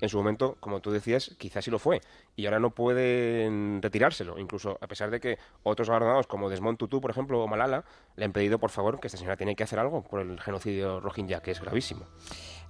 en 0.00 0.08
su 0.08 0.16
momento, 0.16 0.56
como 0.60 0.80
tú 0.80 0.90
decías, 0.90 1.34
quizás 1.38 1.64
sí 1.64 1.70
lo 1.70 1.78
fue. 1.78 2.00
Y 2.36 2.46
ahora 2.46 2.58
no 2.58 2.70
pueden 2.70 3.80
retirárselo, 3.80 4.38
incluso 4.38 4.78
a 4.80 4.86
pesar 4.86 5.10
de 5.10 5.20
que 5.20 5.38
otros 5.62 5.88
galardonados, 5.88 6.26
como 6.26 6.50
Desmond 6.50 6.78
Tutu, 6.78 7.00
por 7.00 7.10
ejemplo, 7.10 7.42
o 7.42 7.46
Malala, 7.46 7.84
le 8.16 8.24
han 8.24 8.32
pedido, 8.32 8.58
por 8.58 8.70
favor, 8.70 9.00
que 9.00 9.06
esta 9.06 9.18
señora 9.18 9.36
tiene 9.36 9.54
que 9.54 9.64
hacer 9.64 9.78
algo 9.78 10.02
por 10.02 10.20
el 10.20 10.40
genocidio 10.40 11.00
rohingya, 11.00 11.40
que 11.40 11.52
es 11.52 11.60
gravísimo. 11.60 12.06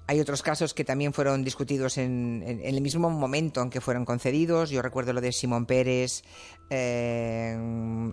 Hay 0.06 0.20
otros 0.20 0.42
casos 0.42 0.74
que 0.74 0.84
también 0.84 1.14
fueron 1.14 1.44
discutidos 1.44 1.96
en, 1.96 2.44
en, 2.46 2.60
el 2.62 2.80
mismo 2.82 3.08
momento 3.08 3.62
en 3.62 3.70
que 3.70 3.80
fueron 3.80 4.04
concedidos. 4.04 4.68
Yo 4.68 4.82
recuerdo 4.82 5.14
lo 5.14 5.22
de 5.22 5.32
Simón 5.32 5.64
Pérez, 5.64 6.22
eh, 6.68 7.56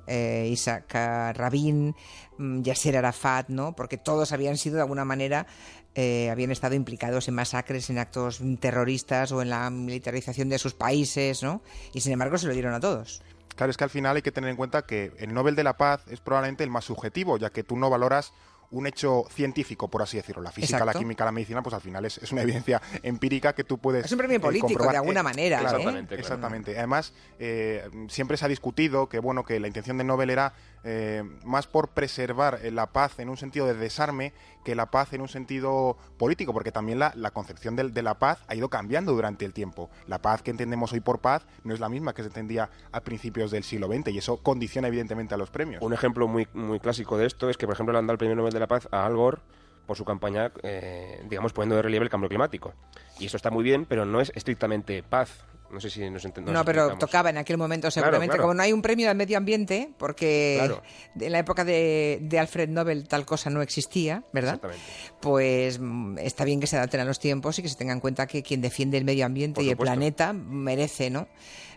eh, 0.07 0.47
Isaac 0.49 0.93
Rabin, 1.35 1.93
mm, 2.37 2.61
Yasser 2.61 2.95
Arafat, 2.95 3.49
¿no? 3.49 3.75
Porque 3.75 3.97
todos 3.97 4.31
habían 4.31 4.57
sido 4.57 4.75
de 4.75 4.81
alguna 4.83 5.03
manera 5.03 5.47
eh, 5.93 6.29
habían 6.29 6.51
estado 6.51 6.75
implicados 6.75 7.27
en 7.27 7.33
masacres, 7.33 7.89
en 7.89 7.97
actos 7.97 8.39
terroristas 8.61 9.33
o 9.33 9.41
en 9.41 9.49
la 9.49 9.69
militarización 9.69 10.47
de 10.47 10.57
sus 10.57 10.73
países, 10.73 11.43
¿no? 11.43 11.61
Y 11.93 11.99
sin 11.99 12.13
embargo 12.13 12.37
se 12.37 12.47
lo 12.47 12.53
dieron 12.53 12.73
a 12.73 12.79
todos. 12.79 13.21
Claro, 13.55 13.71
es 13.71 13.75
que 13.75 13.83
al 13.83 13.89
final 13.89 14.15
hay 14.15 14.21
que 14.21 14.31
tener 14.31 14.49
en 14.49 14.55
cuenta 14.55 14.85
que 14.85 15.11
el 15.17 15.33
Nobel 15.33 15.55
de 15.55 15.65
la 15.65 15.75
Paz 15.75 16.05
es 16.09 16.21
probablemente 16.21 16.63
el 16.63 16.69
más 16.69 16.85
subjetivo, 16.85 17.37
ya 17.37 17.49
que 17.49 17.63
tú 17.63 17.75
no 17.75 17.89
valoras 17.89 18.31
un 18.71 18.87
hecho 18.87 19.25
científico, 19.33 19.89
por 19.89 20.01
así 20.01 20.17
decirlo. 20.17 20.41
La 20.41 20.51
física, 20.51 20.77
Exacto. 20.77 20.93
la 20.93 20.99
química, 20.99 21.25
la 21.25 21.31
medicina, 21.31 21.61
pues 21.61 21.73
al 21.75 21.81
final 21.81 22.05
es, 22.05 22.17
es 22.19 22.31
una 22.31 22.41
evidencia 22.41 22.81
empírica 23.03 23.53
que 23.53 23.63
tú 23.63 23.77
puedes. 23.77 24.05
Es 24.05 24.11
un 24.11 24.17
premio 24.17 24.39
político, 24.41 24.67
eh, 24.67 24.69
comprobar. 24.69 24.93
de 24.93 24.97
alguna 24.97 25.19
Eh, 25.19 25.23
manera. 25.23 25.59
claro, 25.59 25.77
¿eh? 25.77 25.79
Exactamente, 25.81 26.07
claro. 26.15 26.21
Exactamente. 26.21 26.77
Además, 26.77 27.13
eh, 27.39 27.89
siempre 28.07 28.37
se 28.37 28.45
ha 28.45 28.47
discutido 28.47 29.07
que 29.09 29.19
bueno 29.19 29.43
que 29.43 29.59
la 29.59 29.67
intención 29.67 29.97
del 29.97 30.07
Nobel 30.07 30.29
era 30.29 30.53
eh, 30.83 31.23
más 31.43 31.67
por 31.67 31.89
preservar 31.89 32.59
eh, 32.63 32.71
la 32.71 32.87
paz 32.87 33.19
en 33.19 33.29
un 33.29 33.37
sentido 33.37 33.65
de 33.65 33.73
desarme 33.73 34.33
que 34.63 34.75
la 34.75 34.91
paz 34.91 35.13
en 35.13 35.21
un 35.21 35.27
sentido 35.27 35.97
político, 36.17 36.53
porque 36.53 36.71
también 36.71 36.99
la, 36.99 37.31
concepción 37.31 37.75
de, 37.75 37.89
de, 37.89 38.01
la 38.01 38.19
paz 38.19 38.43
ha 38.47 38.55
ido 38.55 38.69
cambiando 38.69 39.13
durante 39.13 39.45
el 39.45 39.53
tiempo. 39.53 39.89
La 40.07 40.21
paz 40.21 40.41
que 40.41 40.51
entendemos 40.51 40.93
hoy 40.93 40.99
por 40.99 41.19
paz 41.19 41.45
no 41.63 41.73
es 41.73 41.79
la 41.79 41.89
misma 41.89 42.13
que 42.13 42.21
se 42.21 42.27
entendía 42.27 42.69
a 42.91 43.01
principios 43.01 43.51
del 43.51 43.63
siglo 43.63 43.87
XX 43.87 44.09
y 44.09 44.17
eso 44.19 44.37
condiciona 44.37 44.87
evidentemente 44.87 45.33
a 45.33 45.37
los 45.37 45.49
premios. 45.49 45.81
Un 45.81 45.93
ejemplo 45.93 46.27
muy, 46.27 46.47
muy 46.53 46.79
clásico 46.79 47.17
de 47.17 47.25
esto 47.25 47.49
es 47.49 47.57
que, 47.57 47.65
por 47.65 47.73
ejemplo, 47.73 47.93
le 47.93 47.99
han 47.99 48.05
dado 48.05 48.13
el 48.13 48.19
Premio 48.19 48.35
Nobel 48.35 48.53
de 48.53 48.59
la 48.59 48.67
Paz 48.67 48.87
a 48.91 49.05
Al 49.05 49.15
Gore 49.15 49.39
por 49.85 49.97
su 49.97 50.05
campaña, 50.05 50.51
eh, 50.63 51.23
digamos, 51.29 51.53
poniendo 51.53 51.75
de 51.75 51.81
relieve 51.81 52.05
el 52.05 52.09
cambio 52.09 52.29
climático. 52.29 52.73
Y 53.19 53.25
eso 53.25 53.37
está 53.37 53.49
muy 53.49 53.63
bien, 53.63 53.85
pero 53.85 54.05
no 54.05 54.21
es 54.21 54.31
estrictamente 54.35 55.03
paz. 55.03 55.45
No 55.71 55.79
sé 55.79 55.89
si 55.89 56.09
nos 56.09 56.23
entendemos. 56.25 56.57
No, 56.59 56.65
pero 56.65 56.97
tocaba 56.97 57.29
en 57.29 57.37
aquel 57.37 57.57
momento 57.57 57.89
seguramente. 57.91 58.27
Claro, 58.27 58.31
claro. 58.37 58.43
Como 58.43 58.53
no 58.55 58.63
hay 58.63 58.73
un 58.73 58.81
premio 58.81 59.09
al 59.09 59.15
medio 59.15 59.37
ambiente, 59.37 59.91
porque 59.97 60.55
Claro. 60.59 60.81
en 61.19 61.31
la 61.31 61.39
época 61.39 61.63
de, 61.63 62.19
de 62.21 62.39
Alfred 62.39 62.69
Nobel 62.69 63.07
tal 63.07 63.25
cosa 63.25 63.49
no 63.49 63.61
existía, 63.61 64.23
¿verdad? 64.33 64.55
Exactamente. 64.55 64.83
Pues 65.19 65.79
mm, 65.79 66.17
está 66.19 66.43
bien 66.45 66.59
que 66.59 66.67
se 66.67 66.77
adapten 66.77 66.99
a 67.01 67.05
los 67.05 67.19
tiempos 67.19 67.57
y 67.59 67.61
que 67.61 67.69
se 67.69 67.75
tenga 67.75 67.93
en 67.93 67.99
cuenta 67.99 68.27
que 68.27 68.43
quien 68.43 68.61
defiende 68.61 68.97
el 68.97 69.05
medio 69.05 69.25
ambiente 69.25 69.61
y 69.63 69.69
el 69.69 69.77
planeta 69.77 70.33
merece, 70.33 71.09
¿no? 71.09 71.27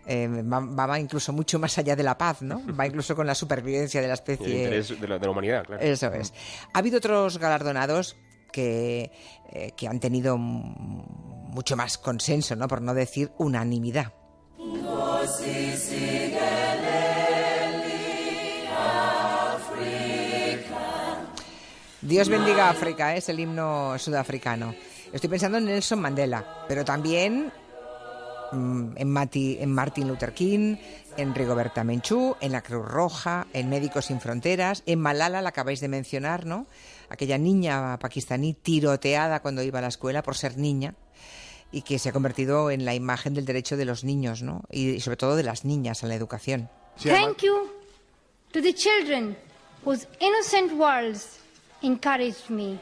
Eh, 0.06 0.28
va, 0.28 1.00
incluso 1.00 1.32
mucho 1.32 1.58
más 1.58 1.78
allá 1.78 1.96
de 1.96 2.02
la 2.02 2.18
paz, 2.18 2.42
¿no? 2.42 2.60
Va 2.78 2.86
incluso 2.86 3.16
con 3.16 3.26
la 3.26 3.34
supervivencia 3.34 4.02
de 4.02 4.06
la 4.08 4.12
el 4.12 4.18
especie. 4.18 4.56
interés 4.64 5.00
de 5.00 5.08
la, 5.08 5.18
de 5.18 5.24
la 5.24 5.30
humanidad, 5.30 5.64
claro. 5.64 5.82
Eso 5.82 6.12
es. 6.12 6.34
Ha 6.74 6.78
habido 6.78 6.98
otros 6.98 7.38
galardonados 7.38 8.14
que, 8.54 9.11
eh, 9.50 9.73
que 9.76 9.88
han 9.88 9.99
tenido 9.99 10.38
mucho 10.38 11.75
más 11.76 11.99
consenso, 11.99 12.54
¿no? 12.54 12.68
Por 12.68 12.80
no 12.80 12.94
decir 12.94 13.32
unanimidad. 13.37 14.12
Dios 22.00 22.28
bendiga 22.28 22.70
África, 22.70 23.14
¿eh? 23.14 23.18
es 23.18 23.28
el 23.28 23.40
himno 23.40 23.99
sudafricano. 23.99 24.75
Estoy 25.12 25.30
pensando 25.30 25.58
en 25.58 25.64
Nelson 25.64 26.00
Mandela, 26.00 26.64
pero 26.68 26.84
también 26.84 27.50
en, 28.52 29.08
Mati- 29.10 29.56
en 29.60 29.72
Martin 29.72 30.08
Luther 30.08 30.32
King, 30.32 30.76
en 31.16 31.34
Rigoberta 31.34 31.84
Menchú, 31.84 32.36
en 32.40 32.52
la 32.52 32.62
Cruz 32.62 32.86
Roja, 32.86 33.46
en 33.52 33.68
Médicos 33.68 34.06
Sin 34.06 34.20
Fronteras, 34.20 34.82
en 34.86 35.00
Malala, 35.00 35.42
la 35.42 35.48
acabáis 35.50 35.80
de 35.80 35.88
mencionar, 35.88 36.46
¿no? 36.46 36.66
Aquella 37.08 37.38
niña 37.38 37.98
pakistaní 37.98 38.54
tiroteada 38.54 39.40
cuando 39.40 39.62
iba 39.62 39.78
a 39.78 39.82
la 39.82 39.88
escuela 39.88 40.22
por 40.22 40.36
ser 40.36 40.56
niña 40.58 40.94
y 41.72 41.82
que 41.82 41.98
se 41.98 42.08
ha 42.08 42.12
convertido 42.12 42.70
en 42.70 42.84
la 42.84 42.94
imagen 42.94 43.34
del 43.34 43.44
derecho 43.44 43.76
de 43.76 43.84
los 43.84 44.04
niños, 44.04 44.42
¿no? 44.42 44.62
Y 44.70 45.00
sobre 45.00 45.16
todo 45.16 45.36
de 45.36 45.42
las 45.42 45.64
niñas 45.64 46.04
a 46.04 46.06
la 46.06 46.14
educación. 46.14 46.68
Thank 47.02 47.42
you 47.42 47.68
to 48.52 48.62
the 48.62 48.72
children 48.72 49.36
whose 49.84 50.06
innocent 50.20 50.72
words 50.78 51.40
encouraged 51.82 52.48
me. 52.48 52.78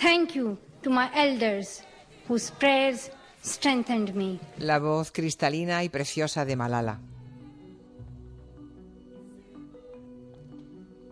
Thank 0.00 0.34
you 0.34 0.58
to 0.82 0.90
my 0.90 1.08
elders 1.14 1.82
whose 2.28 2.50
prayers 2.58 3.10
strengthened 3.44 4.14
me. 4.14 4.38
La 4.58 4.78
voz 4.78 5.12
cristalina 5.12 5.84
y 5.84 5.88
preciosa 5.88 6.44
de 6.44 6.56
Malala. 6.56 7.00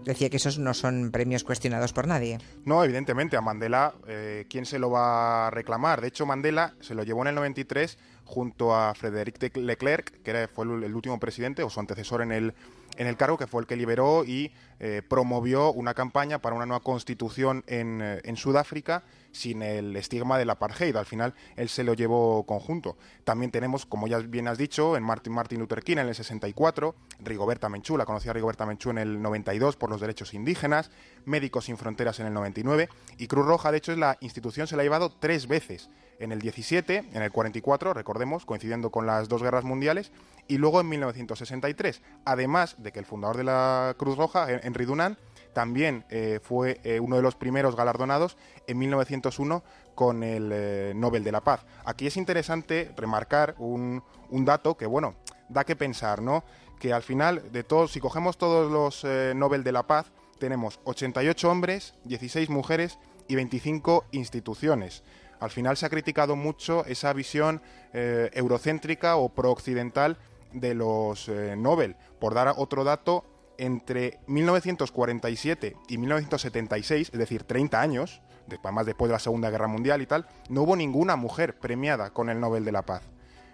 Decía 0.04 0.30
que 0.30 0.38
esos 0.38 0.58
no 0.58 0.72
son 0.72 1.10
premios 1.10 1.44
cuestionados 1.44 1.92
por 1.92 2.06
nadie. 2.06 2.38
No, 2.64 2.82
evidentemente, 2.82 3.36
a 3.36 3.42
Mandela, 3.42 3.92
eh, 4.06 4.46
¿quién 4.48 4.64
se 4.64 4.78
lo 4.78 4.90
va 4.90 5.48
a 5.48 5.50
reclamar? 5.50 6.00
De 6.00 6.08
hecho, 6.08 6.24
Mandela 6.24 6.74
se 6.80 6.94
lo 6.94 7.02
llevó 7.02 7.22
en 7.22 7.28
el 7.28 7.34
93 7.34 7.98
junto 8.24 8.74
a 8.74 8.94
Frédéric 8.94 9.38
de 9.38 9.60
Leclerc, 9.60 10.22
que 10.22 10.30
era, 10.30 10.48
fue 10.48 10.64
el 10.64 10.94
último 10.94 11.20
presidente 11.20 11.62
o 11.62 11.68
su 11.68 11.78
antecesor 11.78 12.22
en 12.22 12.32
el, 12.32 12.54
en 12.98 13.06
el 13.06 13.16
cargo, 13.16 13.38
que 13.38 13.46
fue 13.46 13.62
el 13.62 13.66
que 13.66 13.76
liberó 13.76 14.24
y 14.24 14.52
eh, 14.80 15.02
promovió 15.08 15.72
una 15.72 15.94
campaña 15.94 16.40
para 16.40 16.56
una 16.56 16.66
nueva 16.66 16.82
constitución 16.82 17.64
en, 17.68 18.02
eh, 18.02 18.20
en 18.24 18.36
Sudáfrica 18.36 19.04
sin 19.30 19.62
el 19.62 19.94
estigma 19.96 20.36
del 20.36 20.50
apartheid. 20.50 20.94
Al 20.96 21.06
final, 21.06 21.34
él 21.56 21.68
se 21.68 21.84
lo 21.84 21.94
llevó 21.94 22.44
conjunto. 22.44 22.98
También 23.24 23.52
tenemos, 23.52 23.86
como 23.86 24.08
ya 24.08 24.18
bien 24.18 24.48
has 24.48 24.58
dicho, 24.58 24.96
en 24.96 25.04
Martin, 25.04 25.32
Martin 25.32 25.60
Luther 25.60 25.82
King 25.82 25.98
en 25.98 26.08
el 26.08 26.14
64, 26.14 26.94
Rigoberta 27.20 27.68
Menchú, 27.68 27.96
la 27.96 28.04
conocía 28.04 28.32
Rigoberta 28.32 28.66
Menchú 28.66 28.90
en 28.90 28.98
el 28.98 29.22
92 29.22 29.76
por 29.76 29.90
los 29.90 30.00
derechos 30.00 30.34
indígenas, 30.34 30.90
Médicos 31.24 31.66
Sin 31.66 31.76
Fronteras 31.76 32.18
en 32.18 32.26
el 32.26 32.34
99 32.34 32.88
y 33.16 33.28
Cruz 33.28 33.46
Roja, 33.46 33.70
de 33.70 33.78
hecho, 33.78 33.92
es 33.92 33.98
la 33.98 34.18
institución, 34.20 34.66
se 34.66 34.74
la 34.74 34.82
ha 34.82 34.84
llevado 34.84 35.10
tres 35.10 35.46
veces. 35.46 35.88
En 36.18 36.32
el 36.32 36.40
17, 36.40 37.10
en 37.12 37.22
el 37.22 37.30
44, 37.30 37.94
recordemos, 37.94 38.44
coincidiendo 38.44 38.90
con 38.90 39.06
las 39.06 39.28
dos 39.28 39.42
guerras 39.42 39.64
mundiales, 39.64 40.10
y 40.48 40.58
luego 40.58 40.80
en 40.80 40.88
1963. 40.88 42.02
Además 42.24 42.74
de 42.78 42.90
que 42.90 42.98
el 42.98 43.04
fundador 43.04 43.36
de 43.36 43.44
la 43.44 43.94
Cruz 43.96 44.16
Roja, 44.16 44.48
Henry 44.50 44.84
Dunant, 44.84 45.18
también 45.52 46.04
eh, 46.10 46.40
fue 46.42 46.80
eh, 46.84 47.00
uno 47.00 47.16
de 47.16 47.22
los 47.22 47.34
primeros 47.34 47.76
galardonados 47.76 48.36
en 48.66 48.78
1901 48.78 49.62
con 49.94 50.22
el 50.22 50.50
eh, 50.52 50.92
Nobel 50.94 51.24
de 51.24 51.32
la 51.32 51.40
Paz. 51.40 51.64
Aquí 51.84 52.06
es 52.06 52.16
interesante 52.16 52.92
remarcar 52.96 53.54
un, 53.58 54.02
un 54.30 54.44
dato 54.44 54.76
que, 54.76 54.86
bueno, 54.86 55.14
da 55.48 55.64
que 55.64 55.76
pensar, 55.76 56.22
¿no? 56.22 56.44
Que 56.78 56.92
al 56.92 57.02
final, 57.02 57.50
de 57.52 57.64
todos, 57.64 57.92
si 57.92 58.00
cogemos 58.00 58.38
todos 58.38 58.70
los 58.70 59.04
Nobel 59.34 59.64
de 59.64 59.72
la 59.72 59.84
Paz, 59.88 60.12
tenemos 60.38 60.78
88 60.84 61.50
hombres, 61.50 61.94
16 62.04 62.50
mujeres 62.50 62.98
y 63.26 63.34
25 63.34 64.04
instituciones. 64.12 65.02
Al 65.40 65.50
final 65.50 65.76
se 65.76 65.86
ha 65.86 65.90
criticado 65.90 66.36
mucho 66.36 66.84
esa 66.86 67.12
visión 67.12 67.62
eh, 67.92 68.30
eurocéntrica 68.34 69.16
o 69.16 69.28
prooccidental 69.28 70.16
de 70.52 70.74
los 70.74 71.28
eh, 71.28 71.54
Nobel. 71.56 71.96
Por 72.18 72.34
dar 72.34 72.52
otro 72.56 72.84
dato, 72.84 73.24
entre 73.58 74.18
1947 74.26 75.76
y 75.88 75.98
1976, 75.98 77.10
es 77.12 77.18
decir, 77.18 77.44
30 77.44 77.80
años, 77.80 78.20
de- 78.46 78.58
además 78.62 78.86
después 78.86 79.08
de 79.08 79.14
la 79.14 79.18
Segunda 79.18 79.50
Guerra 79.50 79.66
Mundial 79.68 80.00
y 80.02 80.06
tal, 80.06 80.26
no 80.48 80.62
hubo 80.62 80.76
ninguna 80.76 81.16
mujer 81.16 81.58
premiada 81.58 82.10
con 82.10 82.30
el 82.30 82.40
Nobel 82.40 82.64
de 82.64 82.72
la 82.72 82.82
Paz. 82.82 83.02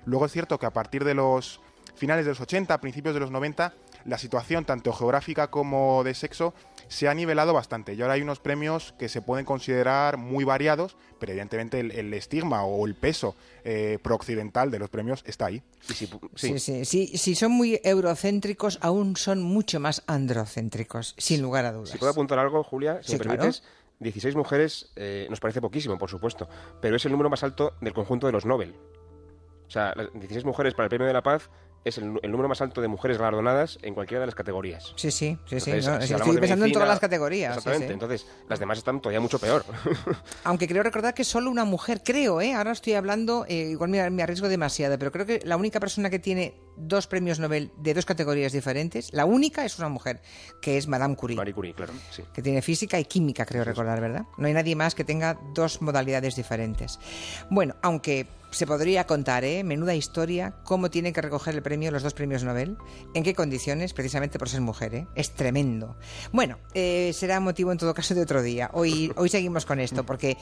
Luego 0.04 0.26
es 0.26 0.32
cierto 0.32 0.58
que 0.58 0.66
a 0.66 0.72
partir 0.72 1.04
de 1.04 1.14
los 1.14 1.60
finales 1.94 2.24
de 2.26 2.32
los 2.32 2.40
80, 2.40 2.80
principios 2.80 3.14
de 3.14 3.20
los 3.20 3.30
90, 3.30 3.72
la 4.04 4.18
situación 4.18 4.64
tanto 4.64 4.92
geográfica 4.92 5.48
como 5.50 6.04
de 6.04 6.14
sexo 6.14 6.52
se 6.88 7.08
ha 7.08 7.14
nivelado 7.14 7.54
bastante 7.54 7.94
y 7.94 8.02
ahora 8.02 8.14
hay 8.14 8.22
unos 8.22 8.38
premios 8.38 8.94
que 8.98 9.08
se 9.08 9.22
pueden 9.22 9.46
considerar 9.46 10.18
muy 10.18 10.44
variados, 10.44 10.96
pero 11.18 11.32
evidentemente 11.32 11.80
el, 11.80 11.90
el 11.92 12.12
estigma 12.12 12.64
o 12.64 12.86
el 12.86 12.94
peso 12.94 13.34
eh, 13.64 13.98
prooccidental 14.02 14.70
de 14.70 14.78
los 14.78 14.90
premios 14.90 15.22
está 15.26 15.46
ahí. 15.46 15.62
Y 15.88 15.94
si 15.94 16.06
pu- 16.06 16.28
Sí, 16.34 16.58
sí, 16.58 16.84
sí. 16.84 17.16
Si 17.16 17.34
son 17.34 17.52
muy 17.52 17.80
eurocéntricos, 17.82 18.78
aún 18.82 19.16
son 19.16 19.42
mucho 19.42 19.80
más 19.80 20.02
androcéntricos, 20.06 21.14
sin 21.16 21.40
lugar 21.40 21.64
a 21.64 21.72
dudas. 21.72 21.90
Si 21.90 21.98
puedo 21.98 22.12
apuntar 22.12 22.38
algo, 22.38 22.62
Julia, 22.62 22.98
si 23.02 23.12
Sí, 23.12 23.12
me 23.14 23.20
claro. 23.20 23.38
permites. 23.38 23.62
16 24.00 24.34
mujeres 24.36 24.90
eh, 24.96 25.26
nos 25.30 25.40
parece 25.40 25.60
poquísimo, 25.62 25.96
por 25.96 26.10
supuesto, 26.10 26.48
pero 26.82 26.96
es 26.96 27.04
el 27.06 27.12
número 27.12 27.30
más 27.30 27.42
alto 27.44 27.74
del 27.80 27.94
conjunto 27.94 28.26
de 28.26 28.32
los 28.32 28.44
Nobel. 28.44 28.74
O 29.66 29.70
sea, 29.70 29.94
las 29.96 30.12
16 30.12 30.44
mujeres 30.44 30.74
para 30.74 30.84
el 30.84 30.88
Premio 30.90 31.06
de 31.06 31.12
la 31.14 31.22
Paz 31.22 31.48
es 31.84 31.98
el, 31.98 32.18
el 32.22 32.30
número 32.30 32.48
más 32.48 32.60
alto 32.60 32.80
de 32.80 32.88
mujeres 32.88 33.18
galardonadas 33.18 33.78
en 33.82 33.94
cualquiera 33.94 34.20
de 34.20 34.26
las 34.26 34.34
categorías. 34.34 34.92
Sí, 34.96 35.10
sí, 35.10 35.38
sí, 35.46 35.60
sí. 35.60 35.70
Entonces, 35.70 35.86
no, 35.86 36.06
si 36.06 36.14
estoy 36.14 36.18
pensando 36.38 36.42
en 36.42 36.48
medicina- 36.60 36.72
todas 36.72 36.88
las 36.88 37.00
categorías. 37.00 37.52
sí, 37.54 37.58
Exactamente, 37.58 37.86
sí. 37.88 37.92
entonces 37.92 38.26
las 38.48 38.58
demás 38.58 38.78
están 38.78 39.00
todavía 39.00 39.20
mucho 39.20 39.38
peor. 39.38 39.64
Aunque 40.44 40.66
creo 40.66 40.82
recordar 40.82 41.14
que 41.14 41.24
solo 41.24 41.50
una 41.50 41.64
mujer, 41.64 42.02
creo, 42.04 42.40
¿eh? 42.40 42.54
ahora 42.54 42.72
estoy 42.72 42.94
hablando, 42.94 43.44
eh, 43.48 43.68
igual 43.70 43.90
me, 43.90 44.08
me 44.10 44.22
arriesgo 44.22 44.48
demasiado, 44.48 44.98
pero 44.98 45.12
creo 45.12 45.26
que 45.26 45.40
la 45.44 45.56
única 45.56 45.80
persona 45.80 46.10
que 46.10 46.18
tiene 46.18 46.54
dos 46.76 47.06
premios 47.06 47.38
Nobel 47.38 47.70
de 47.76 47.94
dos 47.94 48.04
categorías 48.06 48.52
diferentes, 48.52 49.12
la 49.12 49.24
única 49.26 49.64
es 49.64 49.78
una 49.78 49.88
mujer, 49.88 50.20
que 50.60 50.76
es 50.78 50.88
Madame 50.88 51.14
Curie. 51.16 51.36
Marie 51.36 51.54
Curie, 51.54 51.74
claro, 51.74 51.92
sí. 52.10 52.22
que 52.32 52.42
tiene 52.42 52.62
física 52.62 52.98
y 52.98 53.04
química, 53.04 53.44
creo 53.46 53.62
recordar, 53.64 54.00
¿verdad? 54.00 54.24
No 54.38 54.46
hay 54.46 54.52
nadie 54.54 54.74
más 54.74 54.94
que 54.94 55.04
tenga 55.04 55.38
dos 55.54 55.82
modalidades 55.82 56.34
diferentes. 56.34 56.98
Bueno, 57.50 57.76
aunque 57.82 58.26
se 58.50 58.66
podría 58.68 59.04
contar, 59.04 59.44
¿eh? 59.44 59.64
Menuda 59.64 59.94
historia, 59.96 60.54
cómo 60.62 60.88
tienen 60.88 61.12
que 61.12 61.20
recoger 61.20 61.54
el 61.56 61.62
premio, 61.62 61.73
los 61.76 62.02
dos 62.02 62.14
premios 62.14 62.44
Nobel, 62.44 62.76
en 63.14 63.22
qué 63.22 63.34
condiciones, 63.34 63.92
precisamente 63.92 64.38
por 64.38 64.48
ser 64.48 64.60
mujer, 64.60 64.94
¿eh? 64.94 65.06
Es 65.14 65.32
tremendo. 65.34 65.96
Bueno, 66.32 66.58
eh, 66.74 67.12
será 67.14 67.40
motivo 67.40 67.72
en 67.72 67.78
todo 67.78 67.94
caso 67.94 68.14
de 68.14 68.22
otro 68.22 68.42
día. 68.42 68.70
Hoy, 68.72 69.12
hoy 69.16 69.28
seguimos 69.28 69.66
con 69.66 69.80
esto, 69.80 70.04
porque 70.04 70.36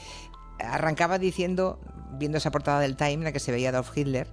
arrancaba 0.59 1.19
diciendo, 1.19 1.79
viendo 2.13 2.37
esa 2.37 2.51
portada 2.51 2.79
del 2.79 2.95
Time 2.95 3.13
en 3.13 3.23
la 3.23 3.31
que 3.31 3.39
se 3.39 3.51
veía 3.51 3.69
a 3.69 3.71
Adolf 3.71 3.95
Hitler 3.95 4.27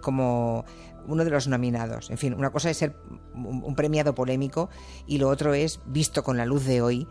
como 0.00 0.64
uno 1.06 1.24
de 1.24 1.30
los 1.30 1.48
nominados. 1.48 2.10
En 2.10 2.18
fin, 2.18 2.34
una 2.34 2.50
cosa 2.50 2.70
es 2.70 2.76
ser 2.76 2.96
un 3.34 3.74
premiado 3.74 4.14
polémico 4.14 4.70
y 5.06 5.18
lo 5.18 5.28
otro 5.28 5.54
es, 5.54 5.80
visto 5.86 6.22
con 6.22 6.36
la 6.36 6.46
luz 6.46 6.64
de 6.64 6.82
hoy, 6.82 7.08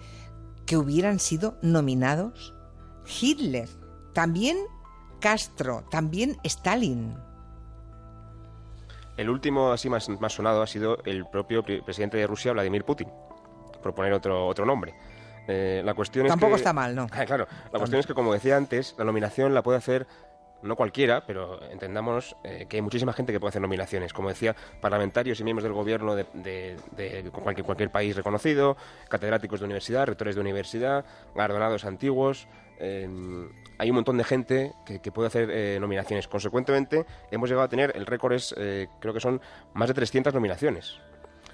que 0.65 0.77
hubieran 0.77 1.19
sido 1.19 1.57
nominados 1.61 2.55
Hitler, 3.05 3.69
también 4.13 4.57
Castro, 5.19 5.85
también 5.89 6.37
Stalin. 6.43 7.15
El 9.17 9.29
último 9.29 9.71
así 9.71 9.89
más, 9.89 10.09
más 10.09 10.33
sonado 10.33 10.61
ha 10.61 10.67
sido 10.67 10.97
el 11.05 11.25
propio 11.25 11.63
pre- 11.63 11.81
presidente 11.83 12.17
de 12.17 12.25
Rusia, 12.27 12.51
Vladimir 12.53 12.83
Putin, 12.83 13.09
por 13.81 13.93
poner 13.93 14.13
otro, 14.13 14.47
otro 14.47 14.65
nombre. 14.65 14.93
Eh, 15.47 15.81
la 15.83 15.93
cuestión 15.93 16.25
Tampoco 16.27 16.51
es 16.55 16.61
que, 16.61 16.61
está 16.61 16.73
mal, 16.73 16.95
¿no? 16.95 17.07
Ah, 17.11 17.25
claro, 17.25 17.47
la 17.71 17.79
cuestión 17.79 17.99
es 17.99 18.07
que, 18.07 18.13
como 18.13 18.33
decía 18.33 18.55
antes, 18.57 18.95
la 18.97 19.03
nominación 19.03 19.53
la 19.53 19.61
puede 19.61 19.77
hacer 19.77 20.07
no 20.63 20.75
cualquiera, 20.75 21.25
pero 21.25 21.61
entendamos 21.69 22.35
eh, 22.43 22.65
que 22.69 22.77
hay 22.77 22.81
muchísima 22.81 23.13
gente 23.13 23.31
que 23.33 23.39
puede 23.39 23.49
hacer 23.49 23.61
nominaciones. 23.61 24.13
Como 24.13 24.29
decía, 24.29 24.55
parlamentarios 24.81 25.39
y 25.39 25.43
miembros 25.43 25.63
del 25.63 25.73
gobierno 25.73 26.15
de, 26.15 26.25
de- 26.33 27.29
cualquier, 27.31 27.65
cualquier 27.65 27.91
país 27.91 28.15
reconocido, 28.15 28.77
catedráticos 29.09 29.59
de 29.59 29.65
universidad, 29.65 30.05
rectores 30.05 30.35
de 30.35 30.41
universidad, 30.41 31.05
galardonados 31.35 31.85
antiguos. 31.85 32.47
eh, 32.79 33.07
hay 33.79 33.89
un 33.89 33.95
montón 33.95 34.17
de 34.17 34.23
gente 34.23 34.73
que, 34.85 34.99
puede 35.11 35.27
hacer 35.27 35.49
eh, 35.51 35.77
nominaciones. 35.79 36.27
Consecuentemente, 36.27 37.05
hemos 37.31 37.49
llegado 37.49 37.65
a 37.65 37.69
tener, 37.69 37.91
el 37.95 38.05
récord 38.05 38.33
es, 38.33 38.53
eh, 38.57 38.87
creo 38.99 39.13
que 39.13 39.19
son 39.19 39.41
más 39.73 39.87
de 39.89 39.93
300 39.95 40.33
nominaciones. 40.33 40.99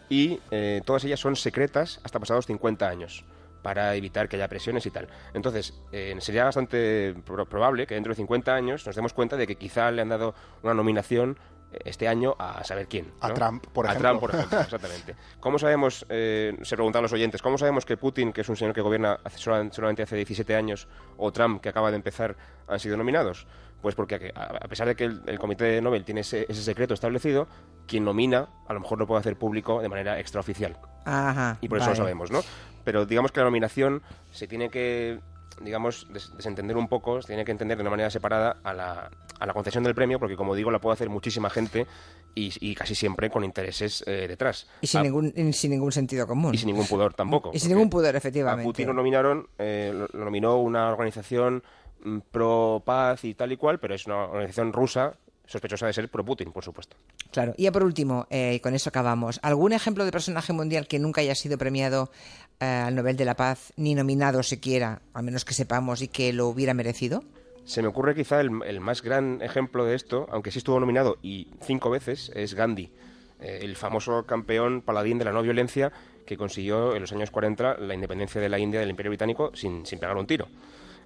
Y 0.10 0.40
todas 0.86 1.04
ellas 1.06 1.20
son 1.20 1.36
secretas 1.36 2.00
hasta 2.04 2.20
pasados 2.20 2.48
50 2.48 2.88
años 2.88 3.26
para 3.62 3.96
evitar 3.96 4.28
que 4.30 4.36
haya 4.38 4.48
presiones 4.48 4.86
y 4.86 4.92
tal. 4.92 5.08
Entonces, 5.34 5.74
eh, 5.92 6.16
sería 6.20 6.46
bastante 6.46 7.14
pro- 7.26 7.46
probable 7.48 7.86
que 7.88 7.96
dentro 7.96 8.12
de 8.12 8.16
50 8.16 8.54
años 8.54 8.86
nos 8.86 8.96
demos 8.96 9.14
cuenta 9.14 9.36
de 9.38 9.46
que 9.48 9.56
quizá 9.56 9.92
le 9.92 10.02
han 10.02 10.10
dado 10.10 10.34
una 10.64 10.74
nominación 10.74 11.38
eh, 11.72 11.80
este 11.86 12.08
año 12.08 12.36
a 12.40 12.64
saber 12.64 12.88
quién. 12.88 13.12
A. 13.22 13.34
Trump, 13.34 13.66
por 13.68 13.86
A 13.86 13.90
ejemplo. 13.92 14.10
Trump, 14.10 14.22
por 14.22 14.36
ejemplo, 14.36 14.60
exactamente. 14.62 15.16
¿Cómo 15.40 15.60
sabemos, 15.60 16.06
eh, 16.10 16.58
se 16.64 16.76
preguntan 16.76 17.02
los 17.04 17.14
oyentes, 17.14 17.42
cómo 17.42 17.58
sabemos 17.58 17.86
que 17.86 17.98
Putin, 17.98 18.32
que 18.34 18.42
es 18.42 18.50
un 18.50 18.56
señor 18.56 18.74
que 18.74 18.82
gobierna 18.82 19.20
hace 19.24 19.38
solamente 19.38 20.04
hace 20.04 20.16
17 20.16 20.56
años, 20.56 20.88
o 21.18 21.32
Trump, 21.32 21.62
que 21.62 21.70
acaba 21.70 21.90
de 21.92 21.98
empezar, 21.98 22.36
han 22.68 22.80
sido 22.80 22.98
nominados? 22.98 23.46
Pues 23.82 23.96
porque 23.96 24.34
a 24.36 24.44
a 24.62 24.68
pesar 24.68 24.88
de 24.88 24.96
que 24.96 25.06
el, 25.06 25.22
el 25.26 25.40
Comité 25.40 25.64
de 25.66 25.82
Nobel 25.82 26.04
tiene 26.04 26.20
ese, 26.22 26.46
ese 26.50 26.62
secreto 26.64 26.94
establecido, 26.94 27.48
quien 27.88 28.04
nomina 28.04 28.50
a 28.68 28.74
lo 28.74 28.82
mejor 28.82 29.00
lo 29.00 29.08
puede 29.08 29.22
hacer 29.22 29.38
público 29.38 29.82
de 29.82 29.88
manera 29.88 30.20
extraoficial 30.20 30.76
Ajá. 31.06 31.58
y 31.62 31.70
por 31.70 31.78
eso 31.78 31.90
lo 31.92 31.96
sabemos, 31.96 32.30
¿no? 32.30 32.42
Pero 32.90 33.06
digamos 33.06 33.32
que 33.32 33.40
la 33.40 33.44
nominación 33.44 34.02
se 34.32 34.48
tiene 34.48 34.70
que, 34.72 35.20
digamos, 35.62 36.08
des- 36.12 36.36
desentender 36.36 36.76
un 36.76 36.88
poco, 36.88 37.22
se 37.22 37.28
tiene 37.28 37.46
que 37.46 37.52
entender 37.52 37.78
de 37.78 37.82
una 37.82 37.92
manera 37.92 38.10
separada 38.10 38.58
a 38.64 38.74
la, 38.74 39.12
a 39.40 39.46
la 39.46 39.54
concesión 39.54 39.84
del 39.84 39.94
premio, 39.94 40.18
porque 40.18 40.36
como 40.36 40.56
digo, 40.56 40.72
la 40.72 40.80
puede 40.80 40.96
hacer 40.96 41.08
muchísima 41.08 41.52
gente 41.52 41.86
y, 42.34 42.52
y 42.62 42.74
casi 42.74 42.96
siempre 42.96 43.30
con 43.30 43.44
intereses 43.44 44.04
eh, 44.08 44.26
detrás. 44.28 44.68
Y 44.82 44.88
sin, 44.88 45.02
A- 45.02 45.04
ningún, 45.04 45.32
y 45.36 45.54
sin 45.54 45.70
ningún 45.70 45.92
sentido 45.92 46.26
común. 46.26 46.52
y 46.56 46.58
sin 46.58 46.66
ningún 46.66 46.88
pudor 46.88 47.14
tampoco. 47.14 47.52
Y 47.54 47.60
sin 47.60 47.70
ningún 47.70 47.92
pudor, 47.92 48.16
A 48.16 48.18
efectivamente. 48.18 48.64
Putin 48.64 48.88
lo 48.88 48.94
nominaron, 48.94 49.48
eh, 49.60 49.92
lo, 49.94 50.08
lo 50.18 50.26
nominó 50.26 50.58
una 50.58 50.90
organización 50.92 51.62
mm, 52.04 52.18
pro 52.32 52.82
paz 52.84 53.24
y 53.24 53.36
tal 53.36 53.52
y 53.52 53.58
cual, 53.58 53.80
pero 53.80 53.94
es 53.94 54.08
una 54.08 54.16
organización 54.26 54.74
rusa 54.74 55.14
sospechosa 55.50 55.88
de 55.88 55.94
ser 55.94 56.10
pro 56.10 56.24
Putin, 56.24 56.52
por 56.52 56.64
supuesto. 56.64 56.96
Claro. 57.32 57.54
Y 57.58 57.64
ya 57.64 57.72
por 57.72 57.84
último, 57.84 58.28
eh, 58.30 58.54
y 58.56 58.60
con 58.60 58.76
eso 58.76 58.90
acabamos, 58.90 59.40
¿algún 59.42 59.74
ejemplo 59.74 60.06
de 60.06 60.12
personaje 60.12 60.54
mundial 60.54 60.88
que 60.88 61.00
nunca 61.00 61.22
haya 61.22 61.34
sido 61.34 61.58
premiado 61.58 62.12
eh, 62.60 62.66
al 62.66 62.96
Nobel 62.96 63.18
de 63.18 63.26
la 63.26 63.36
Paz, 63.36 63.74
ni 63.76 63.96
nominado 63.96 64.44
siquiera, 64.44 65.02
al 65.14 65.24
menos 65.24 65.46
que 65.46 65.54
sepamos, 65.54 66.02
y 66.02 66.08
que 66.08 66.32
lo 66.34 66.48
hubiera 66.48 66.74
merecido? 66.74 67.24
Se 67.66 67.82
me 67.82 67.88
ocurre 67.88 68.16
quizá 68.16 68.40
el, 68.42 68.52
el 68.66 68.80
más 68.80 69.02
gran 69.02 69.42
ejemplo 69.42 69.86
de 69.86 69.96
esto, 69.96 70.28
aunque 70.32 70.52
sí 70.52 70.60
estuvo 70.60 70.80
nominado 70.80 71.18
y 71.24 71.48
cinco 71.62 71.90
veces, 71.90 72.32
es 72.36 72.54
Gandhi, 72.54 72.92
eh, 73.40 73.60
el 73.62 73.76
famoso 73.76 74.24
campeón 74.24 74.82
paladín 74.82 75.18
de 75.18 75.26
la 75.26 75.32
no 75.32 75.42
violencia 75.42 75.92
que 76.26 76.38
consiguió 76.38 76.94
en 76.96 77.02
los 77.02 77.12
años 77.12 77.32
40 77.32 77.78
la 77.80 77.96
independencia 77.96 78.40
de 78.40 78.50
la 78.50 78.60
India 78.60 78.80
del 78.80 78.90
Imperio 78.90 79.10
Británico 79.10 79.52
sin, 79.56 79.86
sin 79.86 80.00
pegar 80.00 80.16
un 80.16 80.28
tiro. 80.28 80.48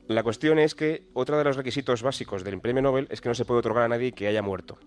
La 0.07 0.21
cuestión 0.23 0.59
es 0.59 0.75
que 0.75 1.03
otro 1.13 1.37
de 1.37 1.43
los 1.43 1.55
requisitos 1.55 2.03
básicos 2.03 2.43
del 2.43 2.59
premio 2.59 2.81
Nobel 2.81 3.07
es 3.09 3.21
que 3.21 3.29
no 3.29 3.35
se 3.35 3.45
puede 3.45 3.59
otorgar 3.59 3.83
a 3.83 3.87
nadie 3.87 4.11
que 4.11 4.27
haya 4.27 4.41
muerto. 4.41 4.77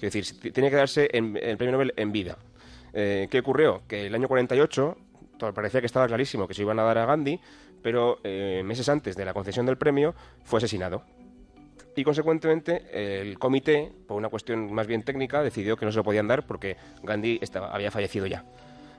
Es 0.00 0.12
decir, 0.12 0.52
tiene 0.52 0.70
que 0.70 0.76
darse 0.76 1.08
en- 1.12 1.36
el 1.40 1.56
premio 1.56 1.72
Nobel 1.72 1.92
en 1.96 2.12
vida. 2.12 2.38
Eh, 2.94 3.28
¿Qué 3.30 3.40
ocurrió? 3.40 3.82
Que 3.86 4.06
el 4.06 4.14
año 4.14 4.28
48 4.28 4.96
to- 5.38 5.54
parecía 5.54 5.80
que 5.80 5.86
estaba 5.86 6.06
clarísimo 6.06 6.48
que 6.48 6.54
se 6.54 6.62
iban 6.62 6.78
a 6.78 6.82
dar 6.82 6.98
a 6.98 7.06
Gandhi, 7.06 7.38
pero 7.82 8.18
eh, 8.24 8.62
meses 8.64 8.88
antes 8.88 9.16
de 9.16 9.24
la 9.24 9.34
concesión 9.34 9.66
del 9.66 9.76
premio 9.76 10.14
fue 10.44 10.58
asesinado. 10.58 11.02
Y 11.94 12.04
consecuentemente 12.04 13.20
el 13.20 13.38
comité, 13.38 13.92
por 14.08 14.16
una 14.16 14.30
cuestión 14.30 14.72
más 14.72 14.86
bien 14.86 15.02
técnica, 15.02 15.42
decidió 15.42 15.76
que 15.76 15.84
no 15.84 15.92
se 15.92 15.98
lo 15.98 16.04
podían 16.04 16.26
dar 16.26 16.46
porque 16.46 16.76
Gandhi 17.02 17.38
había 17.70 17.90
fallecido 17.90 18.26
ya. 18.26 18.44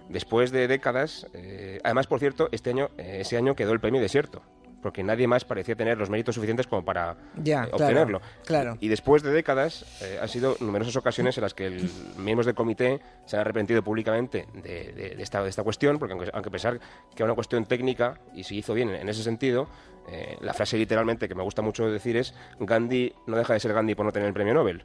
Después 0.09 0.51
de 0.51 0.67
décadas, 0.67 1.25
eh, 1.33 1.79
además 1.83 2.05
por 2.05 2.19
cierto, 2.19 2.49
este 2.51 2.69
año, 2.69 2.89
ese 2.97 3.35
año 3.37 3.55
quedó 3.55 3.71
el 3.73 3.79
premio 3.79 3.99
desierto, 3.99 4.43
porque 4.83 5.01
nadie 5.03 5.25
más 5.25 5.45
parecía 5.45 5.75
tener 5.75 5.97
los 5.97 6.09
méritos 6.11 6.35
suficientes 6.35 6.67
como 6.67 6.85
para 6.85 7.15
Ya, 7.37 7.63
eh, 7.63 7.67
claro, 7.69 7.75
obtenerlo. 7.77 8.21
claro. 8.45 8.77
Y 8.79 8.89
después 8.89 9.23
de 9.23 9.31
décadas, 9.31 9.85
eh, 10.03 10.19
han 10.21 10.27
sido 10.29 10.55
numerosas 10.59 10.95
ocasiones 10.97 11.35
en 11.37 11.41
las 11.41 11.53
que 11.55 11.65
el, 11.65 11.89
miembros 12.17 12.45
del 12.45 12.53
comité 12.53 12.99
se 13.25 13.37
han 13.37 13.41
arrepentido 13.41 13.81
públicamente 13.83 14.45
de, 14.53 14.91
de- 14.93 15.15
de 15.15 15.23
esta, 15.23 15.41
de 15.41 15.49
esta 15.49 15.63
cuestión, 15.63 15.97
porque 15.97 16.13
aunque, 16.13 16.29
aunque 16.33 16.49
a 16.49 16.51
pesar 16.51 16.79
que 16.79 17.15
era 17.15 17.25
una 17.25 17.35
cuestión 17.35 17.65
técnica 17.65 18.19
y 18.35 18.43
se 18.43 18.53
hizo 18.55 18.73
bien 18.75 18.89
en, 18.89 18.95
en 18.95 19.09
ese 19.09 19.23
sentido, 19.23 19.67
eh, 20.09 20.37
la 20.41 20.53
frase 20.53 20.77
literalmente 20.77 21.27
que 21.29 21.35
me 21.35 21.43
gusta 21.43 21.61
mucho 21.61 21.89
decir 21.89 22.17
es 22.17 22.33
Gandhi 22.59 23.13
no 23.25 23.37
deja 23.37 23.53
de 23.53 23.59
ser 23.61 23.73
Gandhi 23.73 23.95
por 23.95 24.05
no 24.05 24.11
tener 24.11 24.27
el 24.27 24.33
premio 24.33 24.53
Nobel. 24.53 24.83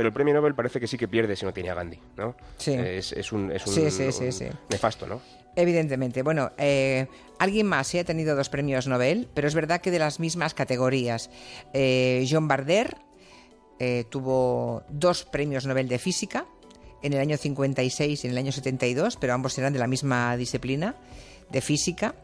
Pero 0.00 0.08
el 0.08 0.14
premio 0.14 0.32
Nobel 0.32 0.54
parece 0.54 0.80
que 0.80 0.86
sí 0.86 0.96
que 0.96 1.06
pierde 1.08 1.36
si 1.36 1.44
no 1.44 1.52
tiene 1.52 1.68
a 1.68 1.74
Gandhi, 1.74 1.98
¿no? 2.16 2.34
Sí. 2.56 2.70
Eh, 2.72 2.96
Es, 2.96 3.12
es 3.12 3.32
un, 3.32 3.52
es 3.52 3.66
un- 3.66 3.74
Sí, 3.74 3.90
sí, 3.90 4.10
sí, 4.12 4.24
un 4.24 4.32
sí. 4.32 4.46
nefasto, 4.70 5.06
¿no? 5.06 5.20
Evidentemente. 5.54 6.22
Bueno, 6.22 6.52
eh, 6.56 7.06
alguien 7.38 7.66
más 7.66 7.86
sí 7.88 7.98
ha 7.98 8.04
tenido 8.04 8.34
dos 8.34 8.48
premios 8.48 8.86
Nobel, 8.86 9.28
pero 9.34 9.46
es 9.46 9.54
verdad 9.54 9.82
que 9.82 9.90
de 9.90 9.98
las 9.98 10.18
mismas 10.18 10.54
categorías. 10.54 11.28
Eh, 11.74 12.26
John 12.30 12.48
Barder 12.48 12.96
eh, 13.78 14.04
tuvo 14.08 14.84
dos 14.88 15.24
premios 15.26 15.66
Nobel 15.66 15.86
de 15.86 15.98
física 15.98 16.46
en 17.02 17.12
el 17.12 17.18
año 17.20 17.36
56 17.36 18.24
y 18.24 18.26
en 18.26 18.32
el 18.32 18.38
año 18.38 18.52
72, 18.52 19.18
pero 19.20 19.34
ambos 19.34 19.58
eran 19.58 19.74
de 19.74 19.80
la 19.80 19.86
misma 19.86 20.34
disciplina 20.38 20.94
de 21.50 21.60
física. 21.60 22.14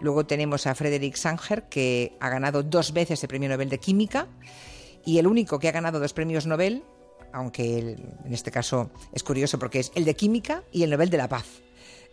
Luego 0.00 0.26
tenemos 0.26 0.66
a 0.66 0.74
Frederick 0.74 1.16
Sanger, 1.16 1.62
que 1.70 2.12
ha 2.20 2.28
ganado 2.28 2.62
dos 2.62 2.92
veces 2.92 3.22
el 3.22 3.28
premio 3.28 3.48
Nobel 3.48 3.70
de 3.70 3.78
química, 3.78 4.26
y 5.04 5.18
el 5.18 5.26
único 5.26 5.58
que 5.58 5.68
ha 5.68 5.72
ganado 5.72 5.98
dos 5.98 6.12
premios 6.12 6.46
Nobel, 6.46 6.82
aunque 7.32 7.78
en 8.24 8.32
este 8.32 8.50
caso 8.50 8.90
es 9.12 9.22
curioso 9.22 9.58
porque 9.58 9.80
es 9.80 9.92
el 9.94 10.04
de 10.04 10.14
química 10.14 10.62
y 10.72 10.82
el 10.82 10.90
Nobel 10.90 11.10
de 11.10 11.18
la 11.18 11.28
Paz. 11.28 11.46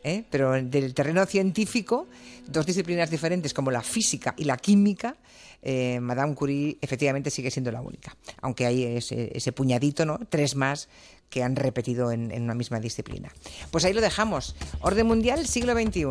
¿eh? 0.04 0.24
pero 0.30 0.52
del 0.62 0.94
terreno 0.94 1.26
científico, 1.26 2.08
dos 2.48 2.66
disciplinas 2.66 3.10
diferentes 3.10 3.54
como 3.54 3.72
la 3.72 3.82
física 3.82 4.34
y 4.38 4.46
la 4.46 4.58
química, 4.58 5.16
eh, 5.62 6.00
Madame 6.00 6.36
Curie 6.36 6.78
efectivamente 6.82 7.30
sigue 7.30 7.52
siendo 7.52 7.72
la 7.72 7.82
única. 7.82 8.16
Aunque 8.42 8.66
hay 8.66 8.84
ese, 8.84 9.52
puñadito, 9.52 10.06
¿no? 10.06 10.20
Tres 10.30 10.56
más 10.56 10.88
que 11.30 11.44
han 11.44 11.56
repetido 11.56 12.12
en 12.12 12.42
una 12.42 12.56
misma 12.56 12.80
disciplina. 12.80 13.32
Pues 13.70 13.86
ahí 13.86 13.94
lo 13.94 14.02
dejamos. 14.02 14.56
Orden 14.82 15.06
mundial, 15.06 15.46
siglo 15.46 15.74
XXI. 15.74 16.06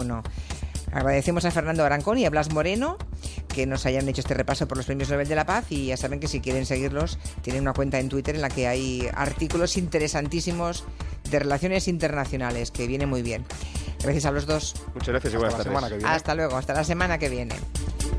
Agradecemos 0.93 1.45
a 1.45 1.51
Fernando 1.51 1.85
Arancón 1.85 2.19
y 2.19 2.25
a 2.27 2.31
Blas 2.31 2.53
Moreno 2.53 2.97
que 3.49 3.67
nos 3.67 3.87
hayan 3.87 4.09
hecho 4.09 4.21
este 4.21 4.35
repaso 4.35 4.69
por 4.69 4.77
los 4.77 4.87
premios 4.87 5.11
Nobel 5.11 5.29
de 5.29 5.35
la 5.35 5.45
Paz 5.47 5.67
y 5.71 5.87
ya 5.87 5.97
saben 5.97 6.21
que 6.21 6.29
si 6.29 6.41
quieren 6.41 6.67
seguirlos 6.67 7.19
tienen 7.43 7.63
una 7.63 7.73
cuenta 7.73 7.99
en 7.99 8.09
Twitter 8.09 8.35
en 8.35 8.41
la 8.43 8.49
que 8.49 8.69
hay 8.69 9.09
artículos 9.15 9.77
interesantísimos 9.77 10.85
de 11.31 11.39
relaciones 11.39 11.89
internacionales 11.89 12.71
que 12.71 12.87
viene 12.87 13.07
muy 13.07 13.23
bien. 13.23 13.45
Gracias 14.03 14.27
a 14.27 14.31
los 14.31 14.47
dos. 14.47 14.75
Muchas 14.95 15.09
gracias 15.09 15.33
y 15.33 15.37
Hasta 15.37 15.39
buenas 15.39 15.53
la 15.53 15.59
tardes. 15.59 15.65
semana 15.73 15.89
que 15.89 15.97
viene. 15.97 16.11
Hasta 16.13 16.35
luego, 16.35 16.57
hasta 16.57 16.75
la 16.75 16.85
semana 16.85 17.19
que 17.19 17.29
viene. 17.29 17.55